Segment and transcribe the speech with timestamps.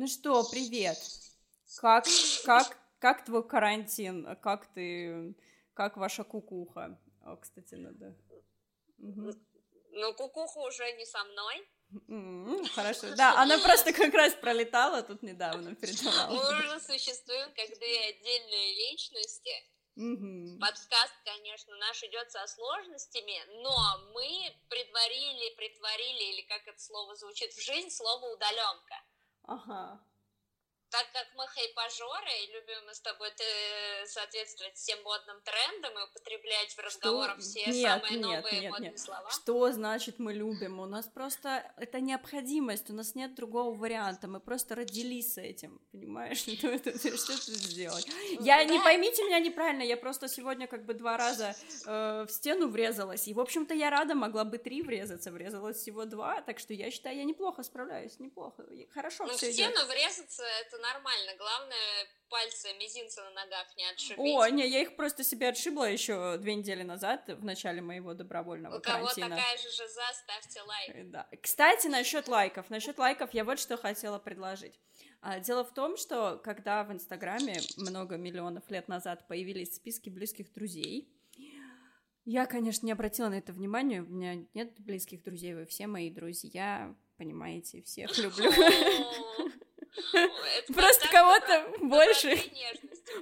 [0.00, 0.96] Ну что, привет.
[1.76, 2.06] Как,
[2.46, 4.34] как, как твой карантин?
[4.36, 5.34] Как ты,
[5.74, 6.98] как ваша кукуха?
[7.22, 8.16] О, кстати, надо.
[8.96, 9.32] Угу.
[9.90, 11.68] Ну, кукуха уже не со мной.
[12.08, 13.14] Mm, хорошо.
[13.14, 16.32] Да, она просто как раз пролетала тут недавно, передавала.
[16.32, 19.52] Мы уже существуем как две отдельные личности.
[19.98, 20.60] Mm-hmm.
[20.60, 23.76] Подкаст, конечно, наш идет со сложностями, но
[24.14, 28.96] мы предварили, притворили, или как это слово звучит в жизнь, слово удаленка.
[29.44, 29.80] Ага
[30.90, 33.44] так как мы хайпажоры и любим мы с тобой ты,
[34.06, 37.42] соответствовать всем модным трендам и употреблять в разговорах что?
[37.42, 38.98] все нет, самые нет, новые нет, модные нет.
[38.98, 39.30] слова.
[39.30, 40.80] Что значит мы любим?
[40.80, 45.80] У нас просто это необходимость, у нас нет другого варианта, мы просто родились с этим,
[45.92, 46.38] понимаешь?
[46.60, 48.06] Что это, что это сделать?
[48.40, 51.54] Я, не поймите меня неправильно, я просто сегодня как бы два раза
[51.86, 56.04] э, в стену врезалась, и, в общем-то, я рада, могла бы три врезаться, врезалась всего
[56.04, 59.88] два, так что я считаю, я неплохо справляюсь, неплохо, хорошо ну, в стену идет.
[59.88, 61.32] врезаться, это нормально.
[61.38, 64.18] Главное, пальцы мизинца на ногах не отшибить.
[64.18, 68.78] О, не, я их просто себе отшибла еще две недели назад, в начале моего добровольного
[68.78, 69.28] У карантина.
[69.28, 70.90] Кого такая же жиза, ставьте лайк.
[70.94, 71.28] Э, да.
[71.42, 72.70] Кстати, насчет лайков.
[72.70, 74.78] Насчет лайков я вот что хотела предложить.
[75.22, 80.52] А, дело в том, что когда в Инстаграме много миллионов лет назад появились списки близких
[80.52, 81.12] друзей,
[82.24, 86.10] я, конечно, не обратила на это внимания, у меня нет близких друзей, вы все мои
[86.10, 88.50] друзья, понимаете, всех люблю.
[90.74, 92.36] Просто кого-то больше.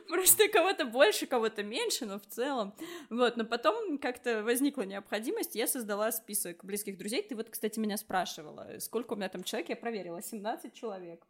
[0.08, 2.76] Просто кого-то больше, кого-то меньше, но в целом.
[3.10, 7.22] Вот, но потом как-то возникла необходимость, я создала список близких друзей.
[7.22, 11.24] Ты вот, кстати, меня спрашивала, сколько у меня там человек, я проверила, 17 человек.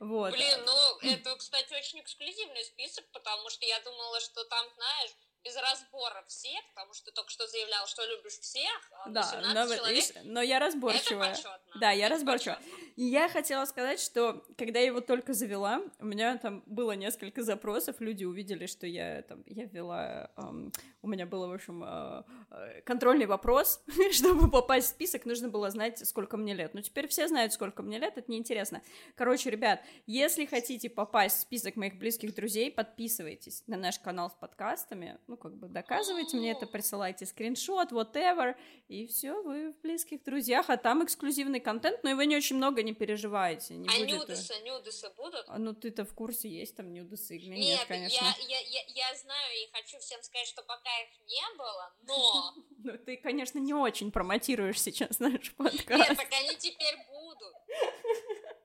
[0.00, 0.32] Вот.
[0.32, 5.10] Блин, ну это, кстати, очень эксклюзивный список, потому что я думала, что там, знаешь,
[5.44, 9.74] без разбора всех, потому что ты только что заявлял, что любишь всех, а да, но,
[9.74, 11.32] человек, видишь, но я разборчивая.
[11.32, 12.58] Это да, я это разборчивая.
[12.96, 17.42] И я хотела сказать, что когда я его только завела, у меня там было несколько
[17.42, 22.82] запросов, люди увидели, что я там, я ввела, эм, у меня был, в общем, э,
[22.84, 23.82] контрольный вопрос,
[24.12, 26.74] чтобы попасть в список, нужно было знать, сколько мне лет.
[26.74, 28.82] Ну, теперь все знают, сколько мне лет, это неинтересно.
[29.16, 34.34] Короче, ребят, если хотите попасть в список моих близких друзей, подписывайтесь на наш канал с
[34.34, 38.54] подкастами, ну, как бы доказывайте мне это, присылайте скриншот, whatever,
[38.88, 42.82] и все, вы в близких друзьях, а там эксклюзивный контент, но его не очень много,
[42.82, 43.74] не переживайте.
[43.74, 44.10] Не а будет...
[44.10, 45.44] нюдысы, нюдысы будут?
[45.48, 48.22] А, ну, ты-то в курсе, есть там нюдысы или нет, нет конечно.
[48.22, 52.54] Я, я, я, я знаю и хочу всем сказать, что пока их не было, но...
[52.84, 56.10] Ну, ты, конечно, не очень промотируешь сейчас наш подкаст.
[56.10, 57.54] Нет, так они теперь будут.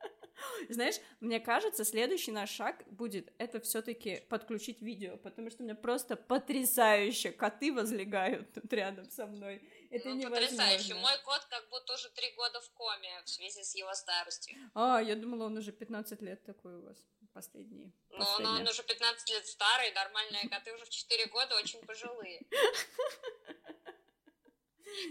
[0.69, 5.75] Знаешь, мне кажется, следующий наш шаг будет это все-таки подключить видео, потому что у меня
[5.75, 9.62] просто потрясающе коты возлегают тут рядом со мной.
[9.90, 10.47] Это ну, невозможно.
[10.47, 10.94] потрясающе.
[10.96, 14.58] Мой кот как будто уже три года в коме в связи с его старостью.
[14.74, 16.97] А, я думала, он уже 15 лет такой у вас.
[17.34, 17.94] Последний.
[18.09, 22.41] Ну, но он уже 15 лет старый, нормальные коты уже в 4 года очень пожилые.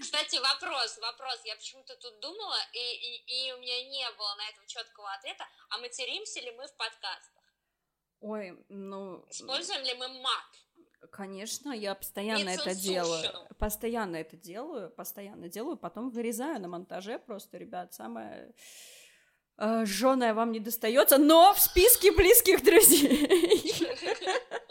[0.01, 1.41] Кстати, вопрос, вопрос.
[1.45, 5.47] Я почему-то тут думала, и, и, и у меня не было на этого четкого ответа.
[5.71, 7.43] А материмся ли мы в подкастах?
[8.21, 9.25] Ой, ну...
[9.31, 10.67] Используем ли мы мат?
[11.13, 13.31] Конечно, я постоянно это делаю.
[13.59, 18.55] Постоянно это делаю, постоянно делаю, потом вырезаю на монтаже просто, ребят, самое
[19.59, 23.29] э, жженое вам не достается, но в списке близких друзей.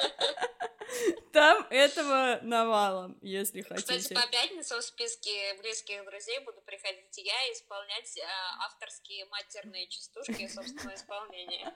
[1.36, 3.98] Там этого навалом, если хотите.
[3.98, 8.22] Кстати, по пятницам в списке близких друзей буду приходить я и исполнять э,
[8.62, 11.76] авторские матерные частушки собственного исполнения.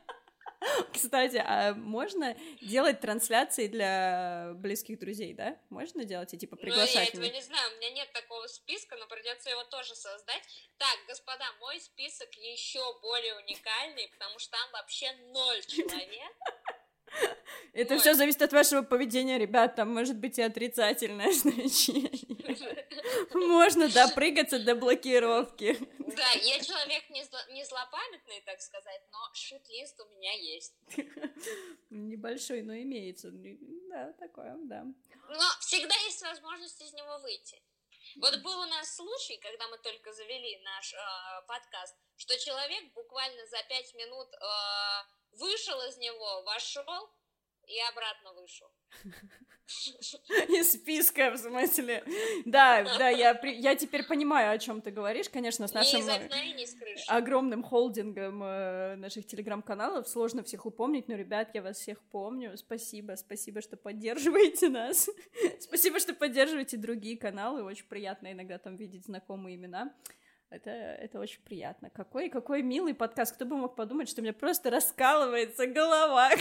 [0.94, 5.60] Кстати, а можно делать трансляции для близких друзей, да?
[5.70, 7.14] Можно делать и типа приглашать?
[7.14, 10.44] Ну, я этого не знаю, у меня нет такого списка, но придется его тоже создать.
[10.78, 16.32] Так, господа, мой список еще более уникальный, потому что там вообще ноль человек.
[17.74, 19.76] Это все зависит от вашего поведения, ребят.
[19.76, 22.12] Там может быть и отрицательное значение.
[23.34, 25.78] Можно допрыгаться до блокировки.
[26.00, 30.74] Да, я человек не, зло, не злопамятный, так сказать, но шит-лист у меня есть.
[31.90, 33.30] Небольшой, но имеется.
[33.32, 34.84] Да, такое, да.
[35.30, 37.62] Но всегда есть возможность из него выйти.
[38.18, 40.98] Вот был у нас случай, когда мы только завели наш э,
[41.48, 47.10] подкаст, что человек буквально за пять минут э, вышел из него, вошел
[47.68, 48.68] и обратно вышел.
[50.50, 52.04] Из списка, в смысле.
[52.46, 56.02] Да, да, я, я теперь понимаю, о чем ты говоришь, конечно, с нашим
[57.08, 62.58] огромным холдингом э, наших телеграм-каналов сложно всех упомнить, но, ребят, я вас всех помню.
[62.58, 65.08] Спасибо, спасибо, что поддерживаете нас.
[65.60, 67.64] спасибо, что поддерживаете другие каналы.
[67.64, 69.94] Очень приятно иногда там видеть знакомые имена.
[70.50, 71.90] Это, это очень приятно.
[71.90, 73.36] Какой, какой милый подкаст.
[73.36, 76.30] Кто бы мог подумать, что у меня просто раскалывается голова.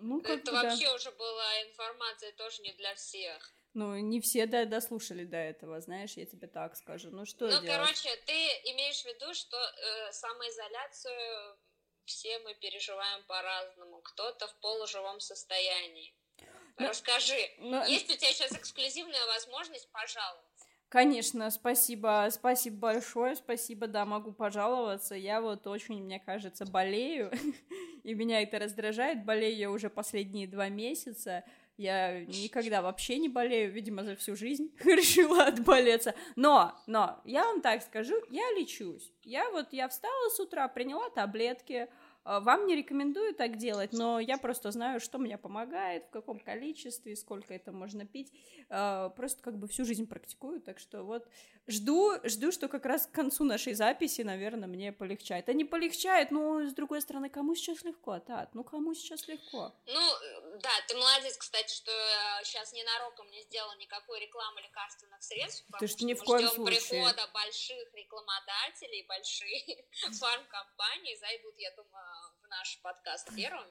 [0.00, 0.94] Ну, как это вообще да.
[0.94, 3.52] уже была информация тоже не для всех.
[3.74, 7.10] Ну, не все да, дослушали до этого, знаешь, я тебе так скажу.
[7.10, 7.68] Ну, что Ну, делать?
[7.68, 8.32] короче, ты
[8.70, 11.58] имеешь в виду, что э, самоизоляцию
[12.04, 14.00] все мы переживаем по-разному.
[14.02, 16.14] Кто-то в полуживом состоянии.
[16.78, 17.84] Но, Расскажи, но...
[17.84, 20.47] есть у тебя сейчас эксклюзивная возможность пожаловаться?
[20.88, 25.14] Конечно, спасибо, спасибо большое, спасибо, да, могу пожаловаться.
[25.14, 27.30] Я вот очень, мне кажется, болею,
[28.04, 29.24] и меня это раздражает.
[29.24, 31.44] Болею я уже последние два месяца.
[31.76, 36.14] Я никогда вообще не болею, видимо, за всю жизнь решила отболеться.
[36.36, 39.12] Но, но, я вам так скажу, я лечусь.
[39.24, 41.88] Я вот, я встала с утра, приняла таблетки,
[42.40, 47.16] вам не рекомендую так делать, но я просто знаю, что мне помогает, в каком количестве,
[47.16, 48.32] сколько это можно пить.
[48.68, 51.26] А, просто как бы всю жизнь практикую, так что вот
[51.66, 55.48] жду, жду, что как раз к концу нашей записи, наверное, мне полегчает.
[55.48, 58.54] А не полегчает, но с другой стороны, кому сейчас легко, Тат?
[58.54, 59.72] Ну, кому сейчас легко?
[59.86, 61.92] Ну, да, ты молодец, кстати, что
[62.44, 66.46] сейчас ненароком не сделала никакой рекламы лекарственных средств, потому ты что, что ни в коем
[66.46, 66.80] ждем случае.
[66.80, 69.62] прихода больших рекламодателей, больших
[70.20, 73.70] фармкомпаний, зайдут, я думаю, в наш подкаст первым.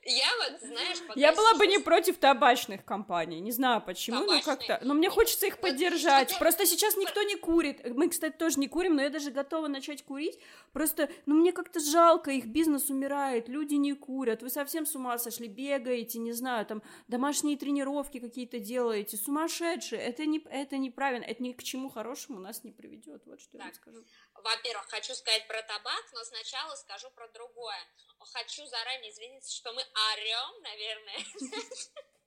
[0.05, 4.41] Я вот, знаешь, Я была бы не против табачных компаний, не знаю почему, Табачные.
[4.41, 4.81] но как-то...
[4.83, 6.37] Но мне хочется их поддержать.
[6.39, 7.81] Просто сейчас никто не курит.
[7.95, 10.41] Мы, кстати, тоже не курим, но я даже готова начать курить.
[10.73, 14.43] Просто, ну, мне как-то жалко, их бизнес умирает, люди не курят.
[14.43, 19.17] Вы совсем с ума сошли, бегаете, не знаю, там, домашние тренировки какие-то делаете.
[19.17, 20.01] Сумасшедшие.
[20.01, 23.23] Это, не, это неправильно, это ни к чему хорошему нас не приведет.
[23.27, 23.69] Вот что так.
[23.69, 24.05] я скажу.
[24.35, 27.79] Во-первых, хочу сказать про табак, но сначала скажу про другое.
[28.19, 31.25] Хочу заранее извиниться, что мы орем, наверное.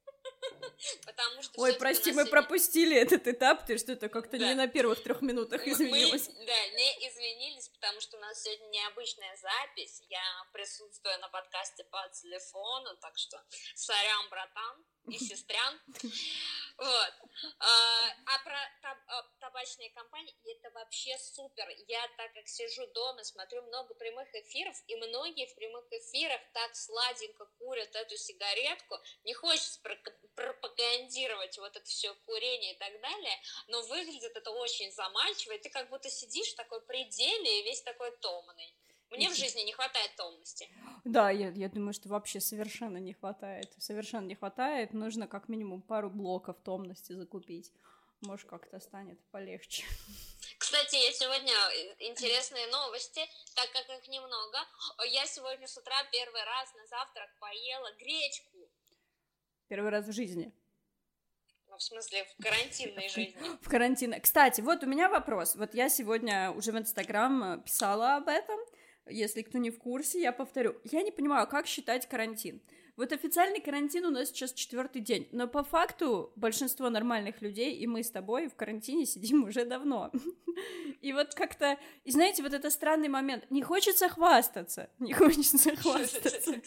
[1.06, 5.22] Потому что Ой, прости, мы пропустили этот этап, ты что-то как-то не на первых трех
[5.22, 6.28] минутах извинилась.
[6.28, 10.02] Да, не извинились, потому что у нас сегодня необычная запись.
[10.10, 13.42] Я присутствую на подкасте по телефону, так что
[13.76, 15.80] сорян, братан и сестрян.
[16.78, 17.14] Вот.
[17.60, 21.68] А, а про таб а, табачные компании, это вообще супер.
[21.88, 26.76] Я так как сижу дома, смотрю много прямых эфиров, и многие в прямых эфирах так
[26.76, 28.98] сладенько курят эту сигаретку.
[29.24, 29.80] Не хочется
[30.36, 33.38] пропагандировать вот это все курение и так далее,
[33.68, 37.82] но выглядит это очень заманчиво, и ты как будто сидишь в такой пределе и весь
[37.82, 38.74] такой томный.
[39.12, 40.68] Мне в жизни не хватает томности.
[41.06, 43.72] Да, я, я думаю, что вообще совершенно не хватает.
[43.78, 44.94] Совершенно не хватает.
[44.94, 47.72] Нужно как минимум пару блоков томности закупить.
[48.22, 49.86] Может, как-то станет полегче.
[50.58, 53.22] Кстати, я сегодня э, интересные новости,
[53.56, 54.58] так как их немного.
[55.06, 58.58] Я сегодня с утра первый раз на завтрак поела гречку.
[59.68, 60.54] Первый раз в жизни.
[61.68, 63.36] Ну, в смысле, в карантинной жизни.
[63.62, 64.16] В карантин.
[64.22, 65.56] Кстати, вот у меня вопрос.
[65.56, 68.60] Вот я сегодня уже в Инстаграм писала об этом.
[69.08, 70.76] Если кто не в курсе, я повторю.
[70.86, 72.62] Я не понимаю, как считать карантин.
[72.98, 77.88] Вот официальный карантин у нас сейчас четвертый день, но по факту большинство нормальных людей, и
[77.88, 80.12] мы с тобой в карантине сидим уже давно.
[81.02, 86.62] И вот как-то, и знаете, вот это странный момент, не хочется хвастаться, не хочется хвастаться,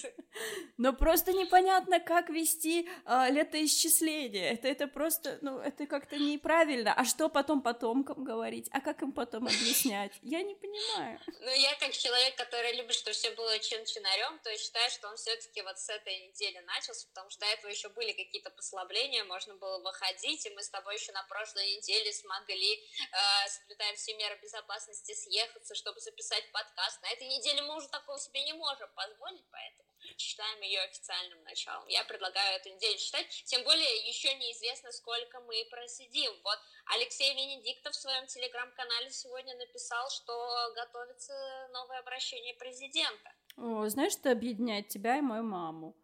[0.77, 7.05] но просто непонятно, как вести а, летоисчисление, это, это просто, ну, это как-то неправильно, а
[7.05, 11.19] что потом потомкам говорить, а как им потом объяснять, я не понимаю.
[11.27, 15.63] Ну, я как человек, который любит, чтобы все было чин-чинарем, то считаю, что он все-таки
[15.63, 19.79] вот с этой недели начался, потому что до этого еще были какие-то послабления, можно было
[19.79, 25.15] выходить, и мы с тобой еще на прошлой неделе смогли, э, соблюдая все меры безопасности,
[25.15, 27.03] съехаться, чтобы записать подкаст.
[27.03, 31.87] На этой неделе мы уже такого себе не можем позволить, поэтому считаем ее официальным началом.
[31.89, 36.33] Я предлагаю эту неделю считать, тем более еще неизвестно, сколько мы просидим.
[36.45, 43.33] Вот Алексей Венедиктов в своем телеграм-канале сегодня написал, что готовится новое обращение президента.
[43.57, 45.97] О, знаешь, что объединяет тебя и мою маму?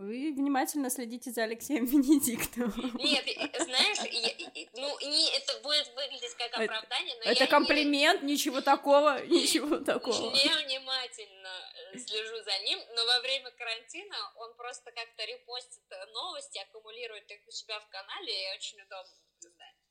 [0.00, 2.96] Вы внимательно следите за Алексеем Венедиктовым.
[2.96, 4.32] Нет, знаешь, я,
[4.72, 9.76] ну, не, это будет выглядеть как оправдание, но Это я комплимент, не, ничего такого, ничего
[9.76, 10.32] такого.
[10.32, 11.52] Не внимательно
[11.92, 17.40] э, слежу за ним, но во время карантина он просто как-то репостит новости, аккумулирует их
[17.46, 19.12] у себя в канале, и очень удобно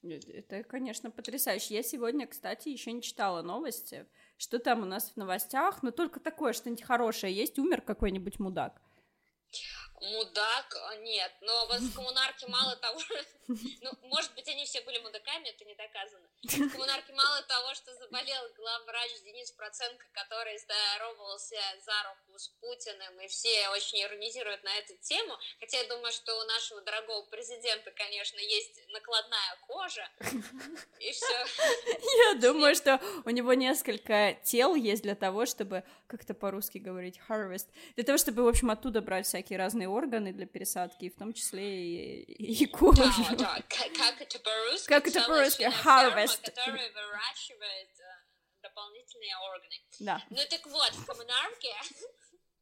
[0.02, 0.34] наблюдать.
[0.34, 1.76] Это, конечно, потрясающе.
[1.76, 4.08] Я сегодня, кстати, еще не читала новости.
[4.38, 5.84] Что там у нас в новостях?
[5.84, 7.60] Но только такое что-нибудь хорошее есть.
[7.60, 8.82] Умер какой-нибудь мудак.
[10.02, 10.76] Мудак?
[10.76, 11.32] А, нет.
[11.42, 13.00] Но в коммунарке мало того...
[13.82, 16.28] Ну, может быть, они все были мудаками, это не доказано.
[16.44, 23.20] В коммунарке мало того, что заболел главврач Денис Проценко, который здоровался за руку с Путиным,
[23.22, 25.36] и все очень иронизируют на эту тему.
[25.60, 30.08] Хотя я думаю, что у нашего дорогого президента, конечно, есть накладная кожа,
[31.00, 31.46] и все.
[32.30, 37.68] Я думаю, что у него несколько тел есть для того, чтобы, как-то по-русски говорить, harvest,
[37.96, 41.64] для того, чтобы, в общем, оттуда брать всякие разные органы для пересадки, в том числе
[41.64, 43.04] и, и кожу.
[43.04, 44.88] Да, да, как это по-русски?
[44.88, 45.64] Как это по-русски?
[45.64, 46.46] Harvest.
[46.46, 48.04] Который выращивает э,
[48.62, 49.76] дополнительные органы.
[50.00, 50.24] Да.
[50.30, 51.76] Ну так вот, в коммунарке...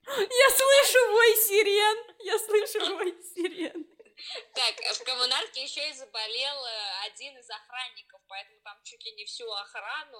[0.07, 2.15] Я слышу вой сирен!
[2.19, 3.85] Я слышу вой сирен!
[4.53, 9.25] Так, в коммунарке еще и заболел э, один из охранников, поэтому там чуть ли не
[9.25, 10.17] всю охрану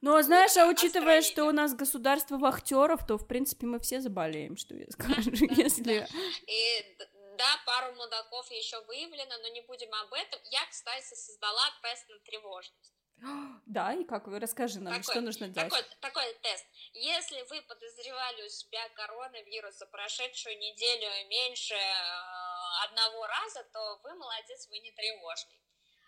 [0.00, 4.00] ну, а знаешь, а учитывая, что у нас государство вахтеров, то, в принципе, мы все
[4.00, 6.06] заболеем, что я скажу, если...
[6.46, 6.96] И
[7.36, 10.40] да, пару мудаков еще выявлено, но не будем об этом.
[10.44, 12.94] Я, кстати, создала тест на тревожность.
[13.66, 15.70] Да, и как вы расскажи нам, такой, что нужно делать?
[15.70, 16.64] Такой, такой тест.
[16.92, 24.14] Если вы подозревали у себя коронавирус за прошедшую неделю меньше э, одного раза, то вы
[24.14, 25.60] молодец, вы не тревожный.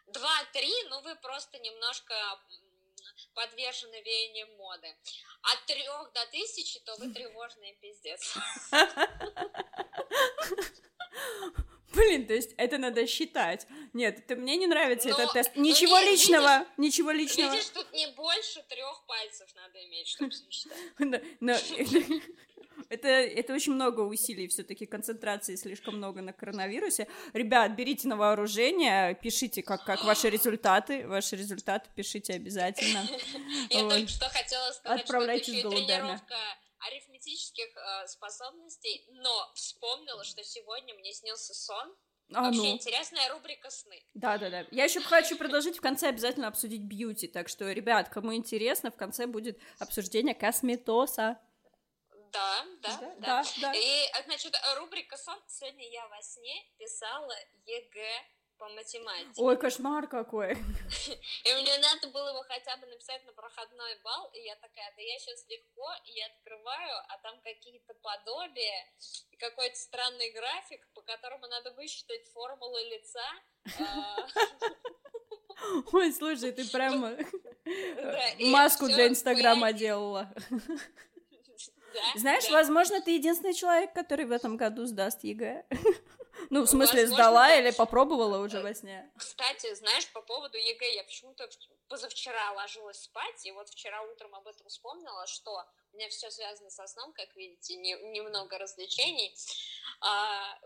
[0.06, 2.14] Два-три, ну вы просто немножко
[3.34, 4.94] подвержены веяниям моды.
[5.42, 8.34] От трех до тысячи, то вы тревожный пиздец.
[11.92, 13.66] Блин, то есть это надо считать.
[13.92, 15.56] Нет, это мне не нравится Но, этот тест.
[15.56, 17.50] Ничего ну, личного, видишь, ничего личного.
[17.52, 20.78] Видишь, тут не больше трех пальцев надо иметь, чтобы считать.
[22.88, 27.06] Это, это очень много усилий, все-таки концентрации слишком много на коронавирусе.
[27.34, 33.06] Ребят, берите на вооружение, пишите, как, как ваши результаты, ваши результаты пишите обязательно.
[33.70, 36.36] Я только что хотела сказать, Отправляйте что это еще тренировка
[36.78, 41.94] арифметических э, способностей, но вспомнила, что сегодня мне снился сон.
[42.34, 42.66] А, Вообще ну.
[42.72, 44.02] интересная рубрика сны.
[44.12, 44.66] Да, да, да.
[44.70, 47.26] Я еще хочу предложить в конце обязательно обсудить beauty.
[47.26, 51.40] Так что, ребят, кому интересно, в конце будет обсуждение косметоса.
[52.32, 53.44] Да, да, да, да.
[53.60, 53.72] да.
[53.74, 55.38] И, значит, рубрика сон.
[55.46, 57.34] Сегодня я во сне писала
[57.66, 58.24] ЕГЭ
[58.58, 59.32] по математике.
[59.36, 60.52] Ой, кошмар какой.
[61.44, 65.02] И мне надо было его хотя бы написать на проходной балл, и я такая, да
[65.02, 68.92] я сейчас легко, и я открываю, а там какие-то подобия,
[69.38, 73.28] какой-то странный график, по которому надо высчитать формулу лица.
[73.78, 74.26] А.
[75.92, 77.16] Ой, слушай, ты прямо
[78.40, 80.32] маску для Инстаграма делала.
[82.16, 85.66] Знаешь, возможно, ты единственный человек, который в этом году сдаст ЕГЭ.
[86.50, 89.10] Ну, в смысле, Возможно, сдала или попробовала уже во сне?
[89.16, 91.48] Кстати, знаешь, по поводу ЕГЭ, я почему-то
[91.88, 95.64] позавчера ложилась спать, и вот вчера утром об этом вспомнила, что
[95.98, 99.34] меня все связано со сном, как видите, не, немного развлечений.
[100.00, 100.58] А,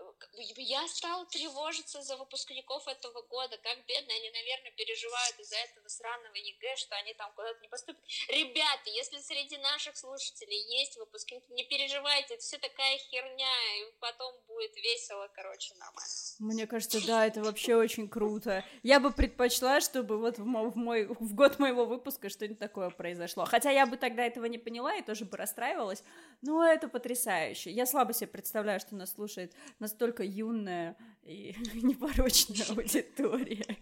[0.56, 6.34] я стала тревожиться за выпускников этого года, как бедно они, наверное, переживают из-за этого сраного
[6.34, 8.02] ЕГЭ, что они там куда-то не поступят.
[8.28, 14.34] Ребята, если среди наших слушателей есть выпускники, не переживайте, это все такая херня, и потом
[14.48, 16.10] будет весело, короче, нормально.
[16.38, 18.64] Мне кажется, да, это вообще очень круто.
[18.82, 23.46] Я бы предпочла, чтобы вот в мой в год моего выпуска что-нибудь такое произошло.
[23.46, 26.02] Хотя я бы тогда этого не поняла и тоже бы расстраивалась.
[26.42, 27.70] Но это потрясающе.
[27.70, 33.76] Я слабо себе представляю, что нас слушает настолько юная и непорочная аудитория.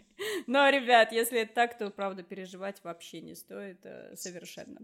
[0.46, 4.80] Но, ребят, если это так, то, правда, переживать вообще не стоит э, совершенно.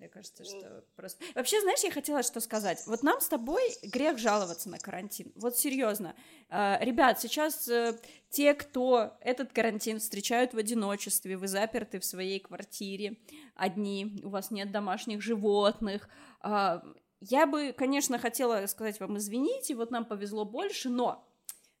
[0.00, 1.22] Мне кажется, что просто...
[1.34, 2.82] Вообще, знаешь, я хотела что сказать.
[2.86, 5.30] Вот нам с тобой грех жаловаться на карантин.
[5.34, 6.14] Вот серьезно.
[6.48, 7.98] А, ребят, сейчас э,
[8.30, 13.18] те, кто этот карантин встречают в одиночестве, вы заперты в своей квартире
[13.54, 16.08] одни, у вас нет домашних животных,
[16.40, 16.82] а,
[17.20, 21.30] я бы, конечно, хотела сказать вам извините, вот нам повезло больше, но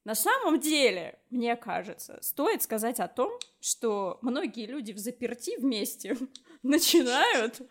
[0.04, 6.18] на самом деле, мне кажется, стоит сказать о том, что многие люди в заперти вместе
[6.62, 7.62] начинают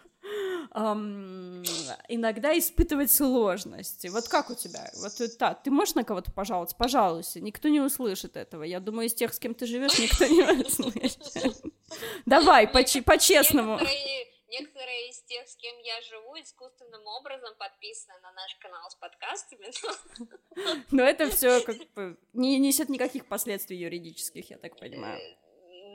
[0.73, 1.63] эм,
[2.07, 4.07] иногда испытывать сложности.
[4.07, 4.89] Вот как у тебя?
[5.01, 6.75] Вот это, ты можешь на кого-то пожаловаться?
[6.75, 8.63] Пожалуйста, никто не услышит этого.
[8.63, 11.63] Я думаю, из тех, с кем ты живешь, никто не услышит.
[12.25, 13.79] Давай, по-честному.
[14.49, 19.69] Некоторые из тех, с кем я живу, искусственным образом подписаны на наш канал с подкастами.
[20.91, 25.21] Но это все как бы не несет никаких последствий юридических, я так понимаю.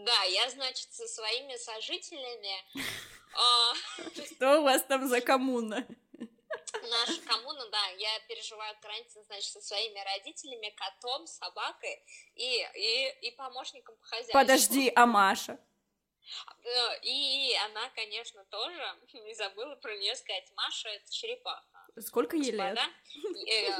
[0.04, 2.64] Да, я, значит, со своими сожителями
[3.34, 3.74] а,
[4.26, 5.86] Что у вас там за коммуна?
[6.82, 12.02] Наша коммуна, да, я переживаю карантин, значит, со своими родителями, котом, собакой
[12.34, 14.34] и, и, и помощником по хозяйству.
[14.34, 15.58] Подожди, а Маша?
[16.64, 20.50] Э, и она, конечно, тоже не забыла про нее сказать.
[20.54, 21.73] Маша— это черепаха.
[22.00, 22.78] Сколько ей лет?
[22.78, 23.70] Э,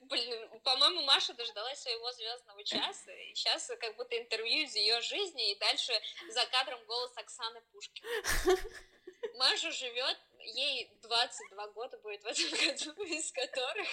[0.02, 5.52] блин, по-моему, Маша дождалась своего звездного часа, и сейчас как будто интервью из ее жизни,
[5.52, 5.92] и дальше
[6.30, 8.08] за кадром голос Оксаны Пушкина.
[9.34, 13.88] Маша живет, ей 22 года будет в этом году, из которых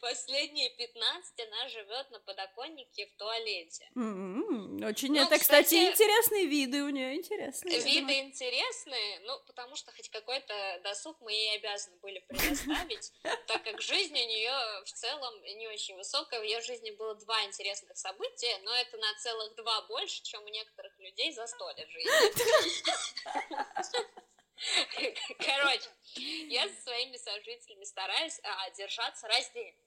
[0.00, 3.88] Последние 15 она живет на подоконнике в туалете.
[3.96, 4.86] Mm-hmm.
[4.86, 7.80] Очень ну, это, кстати, кстати, интересные виды у нее интересные.
[7.80, 13.12] Виды интересные, ну, потому что хоть какой-то досуг мы ей обязаны были предоставить,
[13.46, 14.52] так как жизнь у нее
[14.84, 16.40] в целом не очень высокая.
[16.40, 20.48] В ее жизни было два интересных события, но это на целых два больше, чем у
[20.48, 22.10] некоторых людей за сто лет жизни.
[25.38, 25.88] Короче,
[26.48, 29.82] я со своими сожителями стараюсь а, держаться раздельно.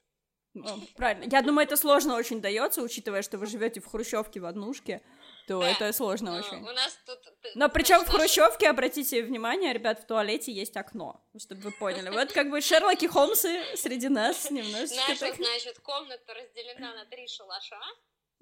[0.95, 1.29] Правильно.
[1.31, 5.01] Я думаю, это сложно очень дается, учитывая, что вы живете в хрущевке в однушке,
[5.47, 5.69] то да.
[5.69, 6.57] это сложно очень.
[6.57, 7.19] У нас тут.
[7.55, 12.09] Но причем в хрущевке, обратите внимание, ребят, в туалете есть окно, чтобы вы поняли.
[12.09, 14.95] Вот как бы Шерлоки Холмсы среди нас немножечко.
[15.07, 15.35] Наша, так...
[15.35, 17.79] значит, комната разделена на три шалаша.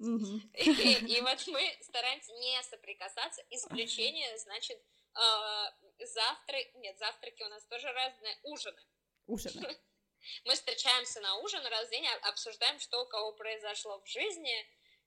[0.00, 3.42] И, и вот мы стараемся не соприкасаться.
[3.50, 4.78] Исключение, значит,
[5.14, 6.58] э, завтра...
[6.74, 8.38] Нет, завтраки у нас тоже разные.
[8.44, 8.82] Ужины.
[9.26, 9.76] Ужины.
[10.44, 14.54] Мы встречаемся на ужин раз в день, обсуждаем, что у кого произошло в жизни.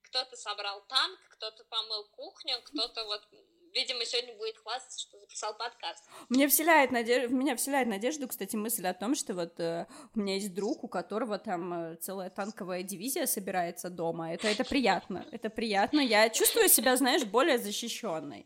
[0.03, 3.27] Кто-то собрал танк, кто-то помыл кухню, кто-то вот
[3.73, 6.03] видимо, сегодня будет хвастаться, что записал подкаст.
[6.29, 10.19] Мне вселяет надежду, в меня вселяет надежду, кстати, мысль о том, что вот э, у
[10.19, 14.33] меня есть друг, у которого там э, целая танковая дивизия собирается дома.
[14.33, 15.99] Это, это приятно, это приятно.
[15.99, 18.45] Я чувствую себя, знаешь, более защищенной.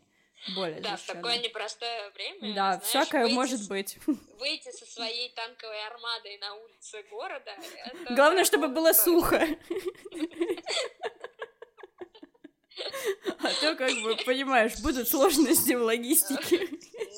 [0.54, 2.54] Более да, в такое непростое время.
[2.54, 3.98] Да, знаешь, всякое выйти, может быть.
[4.06, 7.56] Выйти со своей танковой армадой на улице города.
[8.10, 9.46] Главное, чтобы было сухо.
[13.40, 16.68] А то, как бы, понимаешь, будут сложности в логистике.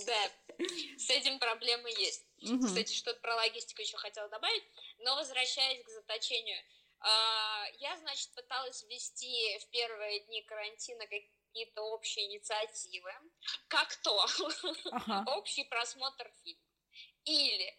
[0.07, 2.25] Да, с этим проблемы есть.
[2.65, 4.65] Кстати, что-то про логистику еще хотела добавить,
[4.99, 6.59] но возвращаясь к заточению.
[7.01, 11.07] А, я, значит, пыталась ввести в первые дни карантина
[11.51, 13.11] какие-то общие инициативы,
[13.69, 14.27] как то
[14.93, 15.25] ага.
[15.33, 16.63] общий просмотр фильма
[17.25, 17.77] или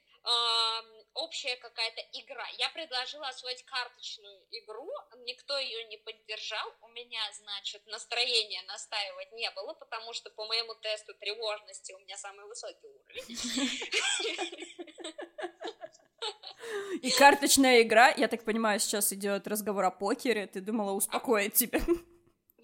[1.15, 2.47] общая какая-то игра.
[2.59, 4.87] Я предложила освоить карточную игру,
[5.25, 6.71] никто ее не поддержал.
[6.81, 12.17] У меня, значит, настроения настаивать не было, потому что по моему тесту тревожности у меня
[12.17, 13.25] самый высокий уровень.
[17.01, 21.81] И карточная игра, я так понимаю, сейчас идет разговор о покере, ты думала успокоить тебя.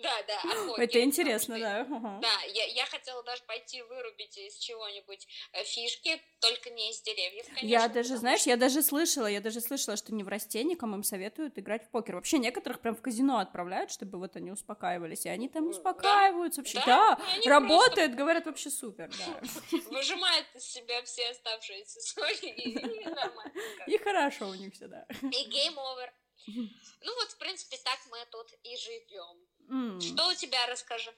[0.01, 0.79] Да, да, охотник.
[0.79, 1.81] Это интересно, что, да.
[1.81, 2.21] Угу.
[2.21, 7.45] Да, я, я хотела даже пойти вырубить из чего-нибудь э, фишки, только не из деревьев,
[7.47, 7.65] конечно.
[7.65, 11.89] Я даже, знаешь, я даже слышала, я даже слышала, что неврастенникам им советуют играть в
[11.89, 12.15] покер.
[12.15, 16.63] Вообще некоторых прям в казино отправляют, чтобы вот они успокаивались, и они там успокаиваются да?
[16.63, 16.83] вообще.
[16.85, 18.17] Да, да работает, просто...
[18.17, 19.77] говорят, вообще супер, да.
[19.89, 23.53] Выжимают из себя все оставшиеся соли, и нормально.
[23.87, 25.05] И хорошо у них все, да.
[25.21, 26.09] И game over.
[26.47, 29.47] Ну вот, в принципе, так мы тут и живем.
[29.69, 30.01] Mm.
[30.01, 31.11] Что у тебя, расскажи?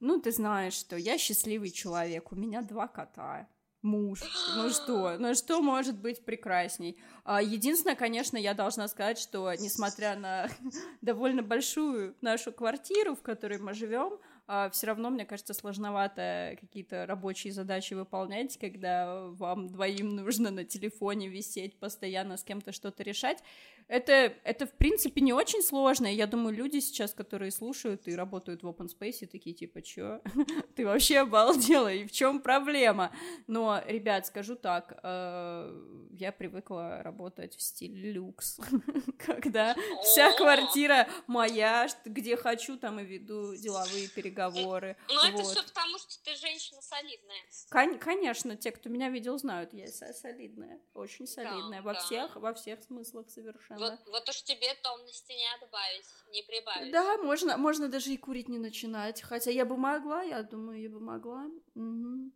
[0.00, 3.48] Ну, ты знаешь, что я счастливый человек, у меня два кота
[3.86, 4.20] муж.
[4.56, 6.98] Ну что, ну что может быть прекрасней?
[7.24, 10.48] А, единственное, конечно, я должна сказать, что несмотря на
[11.00, 17.06] довольно большую нашу квартиру, в которой мы живем, а, все равно, мне кажется, сложновато какие-то
[17.06, 23.42] рабочие задачи выполнять, когда вам двоим нужно на телефоне висеть, постоянно с кем-то что-то решать.
[23.88, 26.06] Это, это, в принципе, не очень сложно.
[26.06, 30.20] Я думаю, люди сейчас, которые слушают и работают в open space, такие типа, чё?
[30.74, 33.12] Ты вообще обалдела, и в чем проблема?
[33.46, 38.58] Но, ребят, скажу так, э, я привыкла работать в стиле люкс,
[39.18, 44.96] когда вся квартира моя, где хочу, там и веду деловые переговоры.
[45.08, 47.98] Ну, это все потому, что ты женщина солидная.
[47.98, 53.30] Конечно, те, кто меня видел, знают, я солидная, очень солидная, во всех, во всех смыслах
[53.30, 54.00] совершенно совершенно.
[54.04, 56.92] Вот, вот уж тебе томности не добавить, не прибавить.
[56.92, 59.22] Да, можно, можно даже и курить не начинать.
[59.22, 61.46] Хотя я бы могла, я думаю, я бы могла.
[61.74, 62.30] Угу.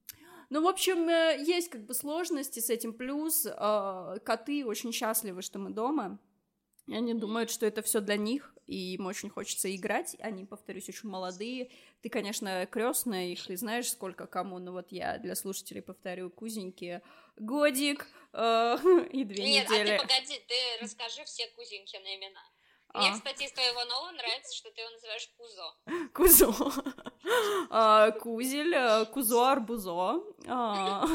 [0.50, 2.92] Ну, в общем, э, есть как бы сложности с этим.
[2.92, 6.18] Плюс э, коты очень счастливы, что мы дома.
[6.86, 10.16] И они думают, что это все для них, и им очень хочется играть.
[10.18, 11.70] Они, повторюсь, очень молодые.
[12.02, 14.58] Ты, конечно, крестная их, и знаешь, сколько кому.
[14.58, 17.00] Ну вот я для слушателей повторю, кузеньки,
[17.36, 18.76] годик э,
[19.12, 19.90] и две Нет, недели.
[19.90, 22.40] Нет, а ты погоди, ты расскажи все кузеньки на имена.
[22.92, 23.12] Мне, а.
[23.12, 26.52] кстати, из твоего нового нравится, что ты его называешь Кузо.
[26.52, 26.82] Кузо.
[27.70, 30.22] а, кузель, э, Кузо Арбузо.
[30.46, 31.04] А.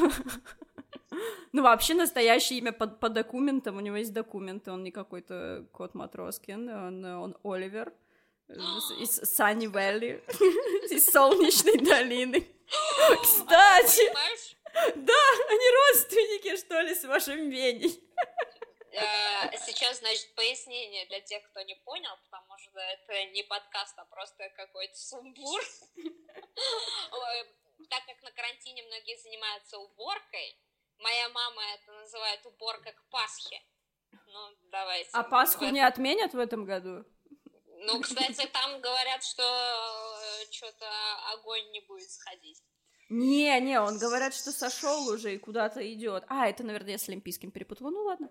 [1.52, 5.94] Ну, вообще, настоящее имя по, по документам, у него есть документы, он не какой-то кот
[5.94, 7.94] Матроскин, он, он Оливер.
[8.48, 10.22] из Санни Вэлли,
[10.90, 12.46] из Солнечной долины.
[13.22, 14.12] Кстати,
[14.94, 18.02] да, они родственники, что ли, с вашим Веней.
[18.92, 24.04] Э, сейчас, значит, пояснение для тех, кто не понял, потому что это не подкаст, а
[24.06, 25.60] просто какой-то сумбур.
[27.90, 30.58] Так как на карантине многие занимаются уборкой,
[30.98, 33.62] моя мама это называет уборка к Пасхе.
[34.26, 35.10] Ну, давайте.
[35.12, 37.04] А Пасху не отменят в этом году?
[37.78, 40.88] Ну, кстати, там говорят, что э, что-то
[41.32, 42.62] огонь не будет сходить.
[43.08, 46.24] Не, не, он говорят, что сошел уже и куда-то идет.
[46.28, 47.90] А, это, наверное, я с Олимпийским перепутала.
[47.90, 48.30] Ну ладно.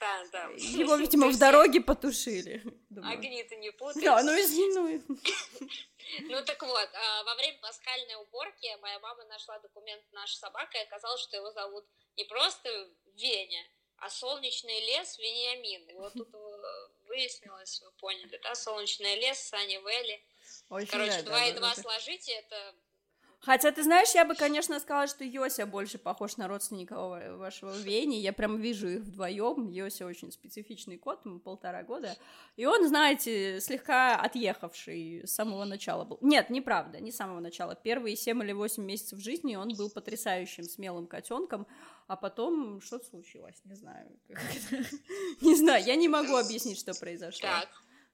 [0.00, 0.44] Да, да.
[0.56, 2.62] Его, видимо, в дороге потушили.
[3.04, 4.02] Огни ты не путай.
[4.02, 5.02] Да, ну извини.
[5.08, 5.16] Ну.
[6.22, 10.80] ну так вот, а, во время пасхальной уборки моя мама нашла документ нашей собаки, и
[10.80, 11.84] оказалось, что его зовут
[12.16, 12.68] не просто
[13.14, 13.64] Веня,
[13.98, 15.88] а солнечный лес Вениамин.
[15.88, 16.28] И вот тут
[17.08, 20.22] выяснилось, вы поняли, да, солнечный лес Сани Вэлли.
[20.90, 22.74] Короче, два и два сложите, это
[23.40, 26.96] Хотя, ты знаешь, я бы, конечно, сказала, что Йося больше похож на родственника
[27.36, 28.16] вашего Вени.
[28.16, 29.68] Я прям вижу их вдвоем.
[29.70, 32.16] Йося очень специфичный кот, ему полтора года.
[32.56, 36.18] И он, знаете, слегка отъехавший с самого начала был.
[36.20, 37.76] Нет, неправда, не с самого начала.
[37.76, 41.66] Первые семь или восемь месяцев жизни он был потрясающим, смелым котенком.
[42.08, 43.60] А потом что случилось?
[43.64, 44.10] Не знаю.
[45.42, 47.48] Не знаю, я не могу объяснить, что произошло.
[47.48, 47.68] Так.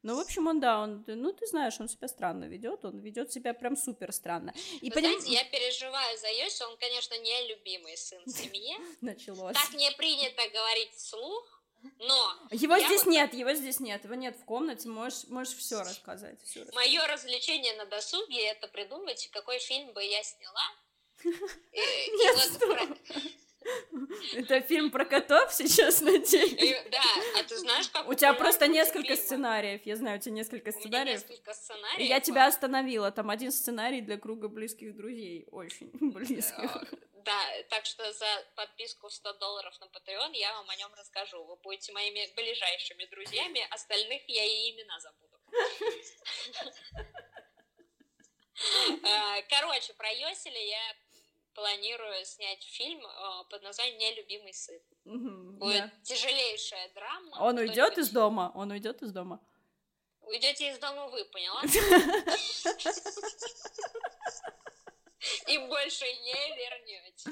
[0.05, 3.33] Ну, в общем, он, да, он, ну, ты знаешь, он себя странно ведет, он ведет
[3.33, 4.53] себя прям супер странно.
[4.83, 5.19] И Вы поним...
[5.19, 8.77] знаете, я переживаю за Йосю, он, конечно, не любимый сын в семье.
[9.01, 9.55] Началось.
[9.55, 11.63] Так не принято говорить вслух,
[12.01, 12.37] но...
[12.51, 13.13] Его здесь вот...
[13.13, 16.39] нет, его здесь нет, его нет в комнате, можешь, можешь все рассказать.
[16.75, 20.71] Мое развлечение на досуге— это придумать, какой фильм бы я сняла.
[21.25, 22.37] Нет,
[24.35, 26.77] это фильм про котов сейчас, надеюсь?
[26.91, 27.03] Да,
[27.39, 28.09] а ты знаешь, как...
[28.09, 31.29] У тебя просто несколько сценариев, я знаю, у тебя несколько сценариев.
[31.29, 32.09] несколько сценариев.
[32.09, 36.71] Я тебя остановила, там один сценарий для круга близких друзей, очень близких.
[37.25, 41.43] Да, так что за подписку в 100 долларов на Patreon я вам о нем расскажу.
[41.45, 45.39] Вы будете моими ближайшими друзьями, остальных я и имена забуду.
[49.03, 50.95] Э, короче, про Йоселя я
[51.55, 54.81] планирую снять фильм э, под названием «Нелюбимый сын».
[55.05, 55.93] Угу, Будет да.
[56.03, 57.37] тяжелейшая драма.
[57.41, 58.53] Он уйдет из дома?
[58.55, 59.41] Он уйдет из дома?
[60.21, 61.63] Уйдете из дома вы, поняла?
[65.49, 67.31] И больше не вернете.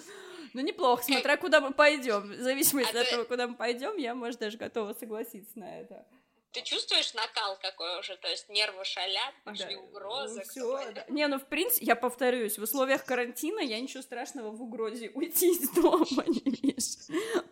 [0.54, 2.30] Ну, неплохо, смотря куда мы пойдем.
[2.30, 6.06] В зависимости от того, куда мы пойдем, я, может, даже готова согласиться на это.
[6.52, 9.80] Ты чувствуешь накал какой уже, то есть нервы шалят, пошли да.
[9.80, 10.42] угрозы.
[10.44, 11.04] Ну, все, да.
[11.08, 15.50] Не, ну в принципе, я повторюсь, в условиях карантина я ничего страшного в угрозе уйти
[15.50, 16.72] из дома не вижу.